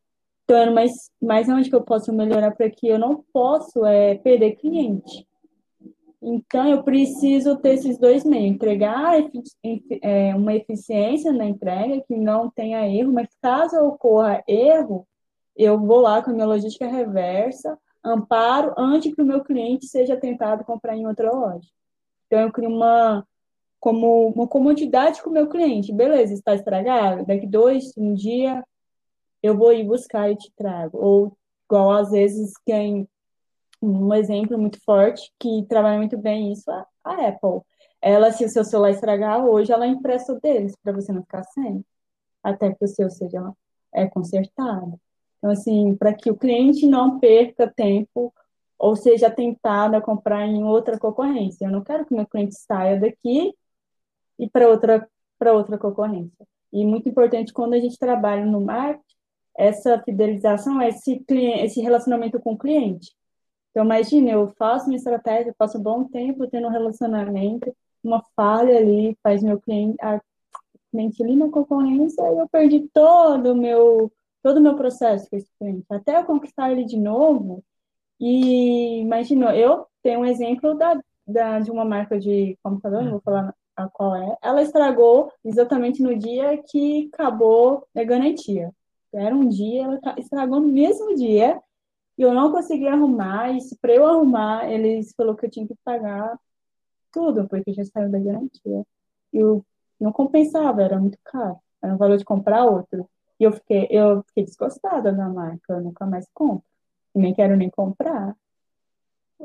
Então, 0.44 0.74
mas, 0.74 0.92
mas 1.20 1.48
onde 1.48 1.70
que 1.70 1.76
eu 1.76 1.82
posso 1.82 2.12
melhorar 2.12 2.50
para 2.52 2.68
que 2.68 2.88
eu 2.88 2.98
não 2.98 3.24
posso 3.32 3.84
é 3.86 4.16
perder 4.16 4.56
cliente. 4.56 5.26
Então, 6.20 6.68
eu 6.68 6.84
preciso 6.84 7.56
ter 7.56 7.74
esses 7.74 7.98
dois 7.98 8.24
meios, 8.24 8.54
entregar 8.54 9.14
é, 10.00 10.34
uma 10.36 10.54
eficiência 10.54 11.32
na 11.32 11.46
entrega, 11.46 12.02
que 12.06 12.16
não 12.16 12.48
tenha 12.48 12.86
erro, 12.88 13.12
mas 13.12 13.28
caso 13.42 13.76
ocorra 13.78 14.42
erro, 14.46 15.04
eu 15.56 15.78
vou 15.80 16.00
lá 16.00 16.22
com 16.22 16.30
a 16.30 16.32
minha 16.32 16.46
logística 16.46 16.86
reversa, 16.86 17.76
amparo 18.04 18.72
antes 18.78 19.12
que 19.12 19.20
o 19.20 19.26
meu 19.26 19.42
cliente 19.42 19.86
seja 19.86 20.16
tentado 20.16 20.64
comprar 20.64 20.96
em 20.96 21.06
outra 21.06 21.32
loja. 21.32 21.68
Então, 22.26 22.40
eu 22.40 22.52
crio 22.52 22.70
uma, 22.70 23.26
como 23.80 24.28
uma 24.28 24.46
comodidade 24.46 25.20
com 25.22 25.30
o 25.30 25.32
meu 25.32 25.48
cliente. 25.48 25.92
Beleza, 25.92 26.34
está 26.34 26.54
estragado? 26.54 27.26
Daqui 27.26 27.48
dois, 27.48 27.92
um 27.96 28.14
dia, 28.14 28.62
eu 29.42 29.56
vou 29.56 29.72
ir 29.72 29.84
buscar 29.84 30.30
e 30.30 30.36
te 30.36 30.52
trago. 30.56 30.98
Ou, 30.98 31.36
igual 31.66 31.90
às 31.92 32.10
vezes, 32.10 32.52
quem 32.64 33.08
um 33.82 34.14
exemplo 34.14 34.56
muito 34.56 34.80
forte 34.84 35.32
que 35.38 35.64
trabalha 35.68 35.98
muito 35.98 36.16
bem 36.16 36.52
isso 36.52 36.70
a, 36.70 36.86
a 37.04 37.28
Apple. 37.28 37.60
Ela, 38.00 38.30
se 38.32 38.44
o 38.44 38.48
seu 38.48 38.64
celular 38.64 38.90
estragar 38.90 39.44
hoje, 39.44 39.72
ela 39.72 39.86
empresta 39.86 40.32
o 40.32 40.40
deles 40.40 40.74
para 40.82 40.92
você 40.92 41.12
não 41.12 41.22
ficar 41.22 41.42
sem, 41.44 41.84
até 42.42 42.72
que 42.72 42.84
o 42.84 42.88
seu 42.88 43.10
seja 43.10 43.52
é 43.92 44.06
consertado. 44.06 45.00
Então, 45.38 45.50
assim, 45.50 45.96
para 45.96 46.14
que 46.14 46.30
o 46.30 46.36
cliente 46.36 46.86
não 46.86 47.18
perca 47.18 47.66
tempo 47.66 48.32
ou 48.78 48.96
seja 48.96 49.30
tentado 49.30 49.96
a 49.96 50.00
comprar 50.00 50.46
em 50.46 50.64
outra 50.64 50.98
concorrência. 50.98 51.64
Eu 51.64 51.70
não 51.70 51.82
quero 51.82 52.04
que 52.04 52.14
meu 52.14 52.26
cliente 52.26 52.54
saia 52.54 52.98
daqui 52.98 53.54
e 54.38 54.50
para 54.50 54.68
outra 54.68 55.08
para 55.38 55.52
outra 55.52 55.76
concorrência. 55.76 56.46
E 56.72 56.84
muito 56.84 57.08
importante 57.08 57.52
quando 57.52 57.74
a 57.74 57.80
gente 57.80 57.98
trabalha 57.98 58.46
no 58.46 58.60
marketing, 58.60 59.16
essa 59.56 60.00
fidelização, 60.02 60.80
esse 60.82 61.20
cliente, 61.20 61.64
esse 61.64 61.80
relacionamento 61.80 62.40
com 62.40 62.52
o 62.54 62.58
cliente. 62.58 63.12
Então, 63.70 63.84
imagine, 63.84 64.30
eu 64.30 64.48
faço 64.58 64.86
uma 64.86 64.96
estratégia, 64.96 65.54
passo 65.56 65.78
um 65.78 65.82
bom 65.82 66.04
tempo 66.04 66.46
tendo 66.46 66.68
um 66.68 66.70
relacionamento, 66.70 67.74
uma 68.04 68.22
falha 68.36 68.76
ali, 68.76 69.16
faz 69.22 69.42
meu 69.42 69.60
cliente, 69.60 69.96
a 70.00 70.20
cliente 70.90 71.22
ali 71.22 71.36
na 71.36 71.48
concorrência, 71.50 72.22
e 72.22 72.38
eu 72.38 72.48
perdi 72.48 72.88
todo 72.92 73.52
o 73.52 73.56
meu, 73.56 74.12
todo 74.42 74.60
meu 74.60 74.76
processo 74.76 75.28
com 75.30 75.36
esse 75.36 75.48
cliente. 75.58 75.86
Até 75.90 76.18
eu 76.18 76.24
conquistar 76.24 76.70
ele 76.70 76.84
de 76.84 76.98
novo, 76.98 77.64
e 78.20 79.00
imagina, 79.00 79.56
eu 79.56 79.86
tenho 80.02 80.20
um 80.20 80.24
exemplo 80.24 80.74
da, 80.74 81.00
da, 81.26 81.60
de 81.60 81.70
uma 81.70 81.84
marca 81.84 82.18
de 82.20 82.58
computador, 82.62 83.02
não 83.02 83.12
vou 83.12 83.20
falar 83.22 83.54
a 83.74 83.88
qual 83.88 84.14
é, 84.14 84.36
ela 84.42 84.62
estragou 84.62 85.32
exatamente 85.44 86.02
no 86.02 86.16
dia 86.16 86.62
que 86.62 87.10
acabou 87.12 87.86
a 87.94 88.04
garantia. 88.04 88.70
Era 89.14 89.34
um 89.34 89.48
dia, 89.48 89.84
ela 89.84 90.00
estragou 90.18 90.60
no 90.60 90.68
mesmo 90.68 91.14
dia, 91.14 91.60
e 92.16 92.22
eu 92.22 92.32
não 92.32 92.52
consegui 92.52 92.86
arrumar, 92.86 93.50
e 93.52 93.58
para 93.80 93.94
eu 93.94 94.06
arrumar, 94.06 94.70
eles 94.70 95.12
falou 95.16 95.34
que 95.34 95.46
eu 95.46 95.50
tinha 95.50 95.66
que 95.66 95.74
pagar 95.84 96.38
tudo, 97.12 97.46
porque 97.48 97.72
já 97.72 97.84
saiu 97.84 98.10
da 98.10 98.18
garantia. 98.18 98.84
E 99.32 99.38
eu 99.38 99.64
não 100.00 100.12
compensava, 100.12 100.82
era 100.82 100.98
muito 100.98 101.18
caro. 101.24 101.58
Era 101.82 101.94
o 101.94 101.98
valor 101.98 102.16
de 102.16 102.24
comprar 102.24 102.64
outro. 102.64 103.08
E 103.38 103.44
eu 103.44 103.52
fiquei, 103.52 103.86
eu 103.90 104.22
fiquei 104.24 104.44
desgostada 104.44 105.12
da 105.12 105.28
marca, 105.28 105.74
eu 105.74 105.80
nunca 105.80 106.06
mais 106.06 106.26
compro. 106.32 106.64
Nem 107.14 107.34
quero 107.34 107.56
nem 107.56 107.68
comprar. 107.68 108.34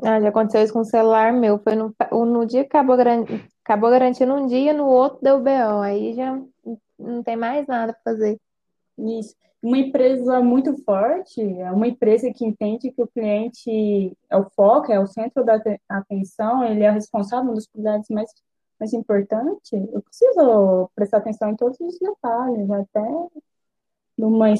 Ah, 0.02 0.20
já 0.20 0.28
aconteceu 0.28 0.62
isso 0.62 0.72
com 0.72 0.80
o 0.80 0.84
celular 0.84 1.32
meu. 1.32 1.58
Foi 1.58 1.74
no, 1.74 1.94
no 2.24 2.46
dia 2.46 2.62
que 2.62 2.68
acabou, 2.68 2.96
acabou 3.64 3.90
garantindo 3.90 4.32
um 4.34 4.46
dia, 4.46 4.72
no 4.72 4.86
outro 4.86 5.18
deu 5.20 5.40
BO. 5.40 5.80
Aí 5.82 6.14
já 6.14 6.40
não 6.98 7.22
tem 7.22 7.36
mais 7.36 7.66
nada 7.66 7.92
para 7.92 8.12
fazer. 8.12 8.40
Isso 8.98 9.34
uma 9.62 9.78
empresa 9.78 10.40
muito 10.40 10.76
forte, 10.84 11.40
é 11.40 11.70
uma 11.72 11.88
empresa 11.88 12.32
que 12.32 12.44
entende 12.44 12.92
que 12.92 13.02
o 13.02 13.08
cliente 13.08 14.16
é 14.30 14.36
o 14.36 14.48
foco, 14.50 14.92
é 14.92 15.00
o 15.00 15.06
centro 15.06 15.44
da 15.44 15.60
atenção, 15.88 16.64
ele 16.64 16.84
é 16.84 16.90
responsável 16.90 17.52
dos 17.52 17.66
cuidados 17.66 18.08
mais, 18.08 18.30
mais 18.78 18.92
importantes, 18.92 19.72
eu 19.72 20.00
preciso 20.00 20.88
prestar 20.94 21.18
atenção 21.18 21.50
em 21.50 21.56
todos 21.56 21.78
os 21.80 21.98
detalhes, 21.98 22.70
até 22.70 23.28
numa, 24.16 24.54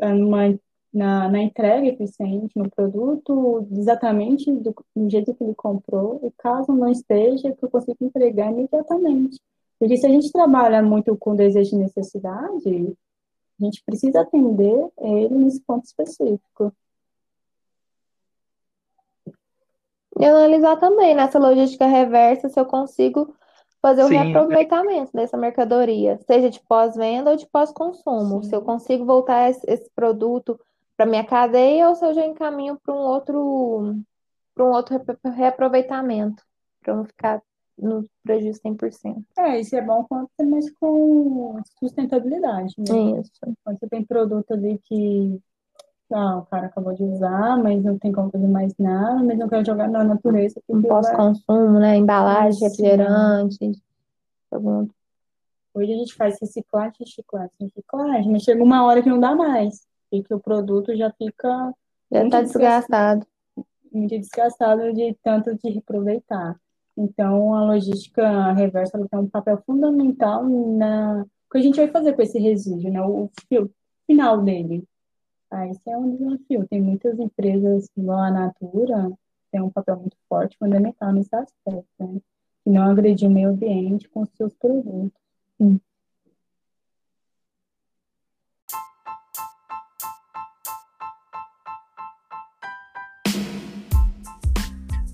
numa, 0.00 0.58
na, 0.92 1.28
na 1.28 1.42
entrega 1.42 1.86
eficiente 1.86 2.58
no 2.58 2.68
produto, 2.68 3.68
exatamente 3.70 4.50
do, 4.50 4.74
do 4.94 5.08
jeito 5.08 5.34
que 5.34 5.44
ele 5.44 5.54
comprou, 5.54 6.20
e 6.24 6.32
caso 6.36 6.72
não 6.72 6.90
esteja, 6.90 7.52
que 7.52 7.64
eu 7.64 7.70
consiga 7.70 7.96
entregar 8.00 8.50
imediatamente. 8.50 9.38
Porque 9.78 9.96
se 9.96 10.06
a 10.06 10.08
gente 10.08 10.32
trabalha 10.32 10.82
muito 10.82 11.16
com 11.16 11.36
desejo 11.36 11.76
e 11.76 11.78
necessidade, 11.78 12.96
a 13.60 13.64
gente 13.64 13.82
precisa 13.84 14.20
atender 14.20 14.90
ele 14.98 15.34
nesse 15.34 15.60
ponto 15.62 15.84
específico. 15.84 16.72
E 20.18 20.24
analisar 20.24 20.76
também 20.76 21.14
nessa 21.14 21.38
logística 21.38 21.86
reversa 21.86 22.48
se 22.48 22.58
eu 22.58 22.64
consigo 22.64 23.34
fazer 23.82 24.02
o 24.02 24.08
Sim. 24.08 24.14
reaproveitamento 24.14 25.12
dessa 25.12 25.36
mercadoria, 25.36 26.18
seja 26.26 26.50
de 26.50 26.60
pós-venda 26.60 27.30
ou 27.30 27.36
de 27.36 27.46
pós-consumo. 27.46 28.42
Se 28.42 28.54
eu 28.54 28.62
consigo 28.62 29.04
voltar 29.04 29.50
esse, 29.50 29.64
esse 29.70 29.90
produto 29.90 30.58
para 30.96 31.06
minha 31.06 31.24
cadeia 31.24 31.88
ou 31.88 31.94
se 31.94 32.04
eu 32.04 32.14
já 32.14 32.24
encaminho 32.24 32.78
para 32.82 32.94
um 32.94 32.98
outro 32.98 33.94
para 34.54 34.64
um 34.64 34.70
outro 34.70 34.98
reaproveitamento, 35.34 36.42
para 36.82 36.96
não 36.96 37.04
ficar 37.04 37.42
no 37.78 38.04
prejuízo 38.22 38.60
100%. 38.62 39.22
É, 39.38 39.60
isso 39.60 39.76
é 39.76 39.82
bom 39.82 40.04
quando 40.08 40.28
você 40.28 40.46
mexe 40.46 40.72
com 40.80 41.60
sustentabilidade, 41.78 42.74
né? 42.78 43.20
Isso. 43.20 43.32
Quando 43.64 43.78
você 43.78 43.88
tem 43.88 44.04
produto 44.04 44.52
ali 44.52 44.80
que 44.84 45.40
ah, 46.12 46.38
o 46.38 46.46
cara 46.46 46.66
acabou 46.66 46.94
de 46.94 47.02
usar, 47.02 47.58
mas 47.62 47.82
não 47.82 47.98
tem 47.98 48.12
como 48.12 48.30
fazer 48.30 48.46
mais 48.46 48.72
nada, 48.78 49.22
mas 49.22 49.38
não 49.38 49.48
quer 49.48 49.64
jogar 49.64 49.88
na 49.88 50.04
natureza. 50.04 50.60
Pós-consumo, 50.88 51.78
né? 51.78 51.96
Embalagem, 51.96 52.60
refrigerante. 52.60 53.72
Hoje 55.74 55.92
a 55.92 55.96
gente 55.96 56.14
faz 56.14 56.38
reciclagem, 56.40 56.94
reciclagem, 57.00 57.50
reciclagem, 57.60 58.32
mas 58.32 58.42
chega 58.42 58.62
uma 58.62 58.84
hora 58.84 59.02
que 59.02 59.08
não 59.08 59.20
dá 59.20 59.34
mais. 59.34 59.86
E 60.12 60.22
que 60.22 60.32
o 60.32 60.40
produto 60.40 60.96
já 60.96 61.10
fica. 61.10 61.74
Já 62.10 62.24
está 62.24 62.40
desgastado. 62.40 63.26
Muito 63.92 64.18
desgastado 64.18 64.92
de 64.92 65.16
tanto 65.22 65.54
de 65.56 65.70
reaproveitar. 65.70 66.56
Então, 66.96 67.54
a 67.54 67.64
logística 67.64 68.52
reversa 68.52 68.98
tem 69.08 69.18
um 69.18 69.28
papel 69.28 69.62
fundamental 69.66 70.44
na 70.48 71.26
o 71.48 71.52
que 71.52 71.58
a 71.58 71.62
gente 71.62 71.76
vai 71.76 71.88
fazer 71.88 72.14
com 72.14 72.22
esse 72.22 72.38
resíduo, 72.38 72.90
né? 72.90 73.00
O 73.02 73.30
fio 73.48 73.70
final 74.06 74.42
dele. 74.42 74.84
Ah, 75.50 75.66
esse 75.68 75.88
é 75.88 75.96
um 75.96 76.16
desafio. 76.16 76.66
Tem 76.68 76.80
muitas 76.82 77.18
empresas, 77.18 77.88
igual 77.96 78.18
a 78.18 78.30
Natura, 78.30 79.12
tem 79.52 79.60
um 79.60 79.70
papel 79.70 79.96
muito 79.98 80.16
forte, 80.28 80.56
fundamental 80.58 81.12
nesse 81.12 81.34
aspecto, 81.34 81.86
né? 82.00 82.20
E 82.66 82.70
não 82.70 82.82
agredir 82.90 83.28
o 83.28 83.32
meio 83.32 83.50
ambiente 83.50 84.08
com 84.08 84.26
seus 84.26 84.52
produtos. 84.54 85.12
Hum. 85.60 85.78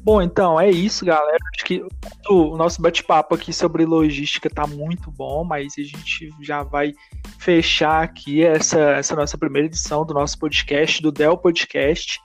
Bom, 0.02 0.20
então 0.20 0.60
é 0.60 0.68
isso, 0.68 1.04
galera. 1.04 1.38
Acho 1.54 1.64
que 1.64 1.84
o 2.28 2.56
nosso 2.56 2.82
bate-papo 2.82 3.34
aqui 3.34 3.52
sobre 3.52 3.84
logística 3.84 4.50
tá 4.50 4.66
muito 4.66 5.10
bom, 5.12 5.44
mas 5.44 5.74
a 5.78 5.82
gente 5.82 6.30
já 6.40 6.64
vai 6.64 6.92
fechar 7.38 8.02
aqui 8.02 8.42
essa, 8.42 8.80
essa 8.80 9.14
nossa 9.14 9.38
primeira 9.38 9.66
edição 9.66 10.04
do 10.04 10.12
nosso 10.12 10.36
podcast, 10.38 11.00
do 11.00 11.12
Dell 11.12 11.36
Podcast. 11.36 12.20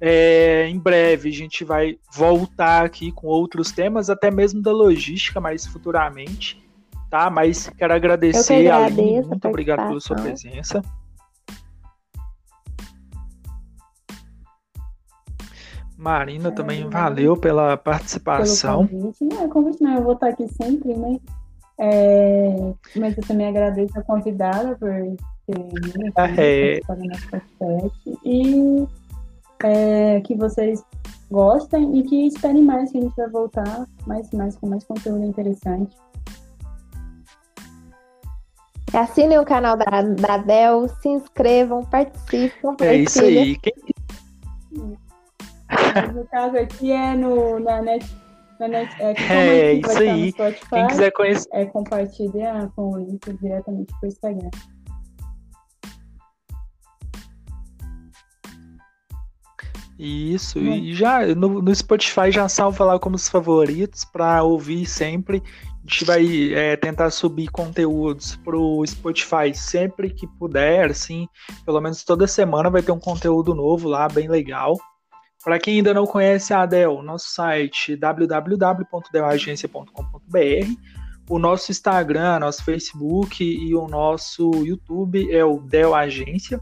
É, 0.00 0.66
em 0.66 0.78
breve 0.78 1.28
a 1.28 1.32
gente 1.32 1.62
vai 1.62 1.98
voltar 2.12 2.84
aqui 2.84 3.12
com 3.12 3.28
outros 3.28 3.70
temas, 3.70 4.10
até 4.10 4.30
mesmo 4.30 4.60
da 4.60 4.72
logística, 4.72 5.40
mais 5.40 5.66
futuramente, 5.66 6.60
tá? 7.08 7.30
Mas 7.30 7.68
quero 7.78 7.94
agradecer 7.94 8.68
a 8.68 8.86
Aline, 8.86 9.22
muito 9.22 9.46
obrigado 9.46 9.86
pela 9.86 10.00
sua 10.00 10.16
presença. 10.16 10.82
Marina 16.00 16.48
é, 16.48 16.52
também 16.52 16.88
valeu 16.88 17.36
pela 17.36 17.76
participação. 17.76 18.86
Pelo 18.86 19.02
convite. 19.02 19.24
Não, 19.24 19.44
é 19.44 19.48
convite 19.48 19.82
não, 19.82 19.94
eu 19.96 20.02
vou 20.02 20.14
estar 20.14 20.28
aqui 20.28 20.48
sempre, 20.48 20.94
né? 20.94 21.20
É, 21.78 22.72
mas 22.96 23.16
eu 23.18 23.22
também 23.26 23.48
agradeço 23.48 23.98
a 23.98 24.02
convidada 24.02 24.76
por 24.76 24.90
ter 25.46 25.58
vindo 25.92 26.12
é. 26.16 26.80
podcast. 26.86 28.18
E 28.24 28.86
é, 29.62 30.20
que 30.22 30.34
vocês 30.34 30.82
gostem 31.30 31.98
e 31.98 32.02
que 32.04 32.26
esperem 32.28 32.62
mais 32.62 32.90
que 32.90 32.98
a 32.98 33.00
gente 33.02 33.14
vai 33.14 33.28
voltar 33.28 33.86
mais, 34.06 34.30
mais 34.30 34.56
com 34.56 34.68
mais 34.68 34.84
conteúdo 34.84 35.24
interessante. 35.24 35.94
Assinem 38.94 39.38
o 39.38 39.44
canal 39.44 39.76
da, 39.76 40.02
da 40.02 40.38
Del, 40.38 40.88
se 40.88 41.08
inscrevam, 41.10 41.84
participem. 41.84 42.74
É 42.80 42.96
isso 42.96 43.22
aí. 43.22 43.56
Quem 43.58 43.74
no 46.14 46.26
caso 46.26 46.56
aqui 46.56 46.92
é 46.92 47.14
no, 47.14 47.58
na 47.60 47.82
net. 47.82 48.06
Na 48.58 48.68
net 48.68 48.94
é, 49.00 49.12
é 49.72 49.72
isso 49.74 49.98
aí. 49.98 50.30
Spotify, 50.32 50.68
Quem 50.70 50.86
quiser 50.88 51.10
conhecer. 51.12 51.48
É 51.52 51.64
compartilhar 51.66 52.70
com 52.76 52.92
o 52.92 52.98
link 52.98 53.32
diretamente 53.40 53.92
pro 53.98 54.08
Instagram. 54.08 54.50
Isso, 60.02 60.58
hum. 60.58 60.72
e 60.72 60.94
já 60.94 61.26
no, 61.34 61.60
no, 61.60 61.74
Spotify 61.74 62.32
já 62.32 62.48
salva 62.48 62.84
lá 62.86 62.98
como 62.98 63.16
os 63.16 63.28
favoritos 63.28 64.02
para 64.02 64.42
ouvir 64.42 64.86
sempre. 64.86 65.42
A 65.66 65.90
gente 65.90 66.04
vai 66.06 66.54
é, 66.54 66.74
tentar 66.74 67.10
subir 67.10 67.48
conteúdos 67.50 68.34
pro 68.36 68.82
Spotify 68.86 69.52
sempre 69.54 70.08
que 70.08 70.26
puder, 70.26 70.90
assim, 70.90 71.28
pelo 71.66 71.82
menos 71.82 72.02
toda 72.02 72.26
semana 72.26 72.70
vai 72.70 72.80
ter 72.82 72.92
um 72.92 72.98
conteúdo 72.98 73.54
novo 73.54 73.88
lá, 73.88 74.08
bem 74.08 74.26
legal. 74.26 74.78
Para 75.42 75.58
quem 75.58 75.76
ainda 75.76 75.94
não 75.94 76.06
conhece 76.06 76.52
a 76.52 76.60
Adel, 76.62 77.02
nosso 77.02 77.30
site 77.30 77.96
www.delagencia.com.br, 77.96 80.74
o 81.30 81.38
nosso 81.38 81.70
Instagram, 81.70 82.40
nosso 82.40 82.62
Facebook 82.62 83.42
e 83.42 83.74
o 83.74 83.88
nosso 83.88 84.50
YouTube 84.64 85.32
é 85.32 85.42
o 85.42 85.60
Del 85.60 85.94
Agência. 85.94 86.60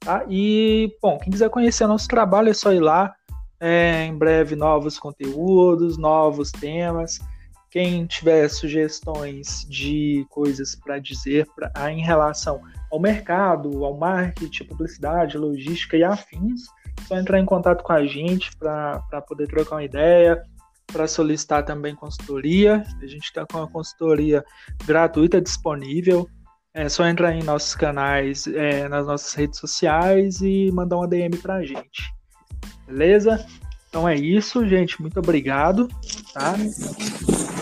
Tá? 0.00 0.24
E, 0.28 0.94
bom, 1.00 1.18
quem 1.18 1.30
quiser 1.30 1.48
conhecer 1.48 1.86
nosso 1.86 2.06
trabalho 2.06 2.50
é 2.50 2.54
só 2.54 2.72
ir 2.72 2.80
lá. 2.80 3.14
É, 3.60 4.04
em 4.04 4.16
breve, 4.16 4.54
novos 4.54 4.98
conteúdos, 4.98 5.96
novos 5.96 6.52
temas. 6.52 7.18
Quem 7.70 8.06
tiver 8.06 8.48
sugestões 8.48 9.66
de 9.68 10.26
coisas 10.30 10.74
para 10.74 10.98
dizer 10.98 11.46
pra, 11.54 11.70
em 11.90 12.00
relação 12.00 12.60
ao 12.90 13.00
mercado, 13.00 13.84
ao 13.84 13.96
marketing, 13.96 14.64
publicidade, 14.64 15.38
logística 15.38 15.96
e 15.96 16.04
afins, 16.04 16.66
só 17.06 17.16
entrar 17.16 17.38
em 17.38 17.44
contato 17.44 17.82
com 17.82 17.92
a 17.92 18.04
gente 18.06 18.50
para 18.56 19.22
poder 19.26 19.46
trocar 19.46 19.76
uma 19.76 19.84
ideia, 19.84 20.42
para 20.86 21.06
solicitar 21.06 21.64
também 21.64 21.94
consultoria. 21.94 22.82
A 23.00 23.06
gente 23.06 23.24
está 23.24 23.46
com 23.46 23.58
uma 23.58 23.68
consultoria 23.68 24.44
gratuita 24.86 25.40
disponível. 25.40 26.28
É 26.74 26.88
só 26.88 27.06
entrar 27.06 27.34
em 27.34 27.42
nossos 27.42 27.74
canais, 27.74 28.46
é, 28.46 28.88
nas 28.88 29.06
nossas 29.06 29.32
redes 29.34 29.58
sociais 29.58 30.40
e 30.40 30.70
mandar 30.72 30.96
uma 30.96 31.08
DM 31.08 31.36
para 31.38 31.56
a 31.56 31.64
gente. 31.64 32.12
Beleza? 32.86 33.44
Então 33.88 34.08
é 34.08 34.14
isso, 34.14 34.66
gente. 34.66 35.00
Muito 35.00 35.18
obrigado. 35.18 35.88
Tá? 36.32 36.54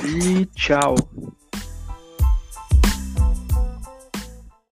E 0.05 0.47
tchau. 0.47 0.95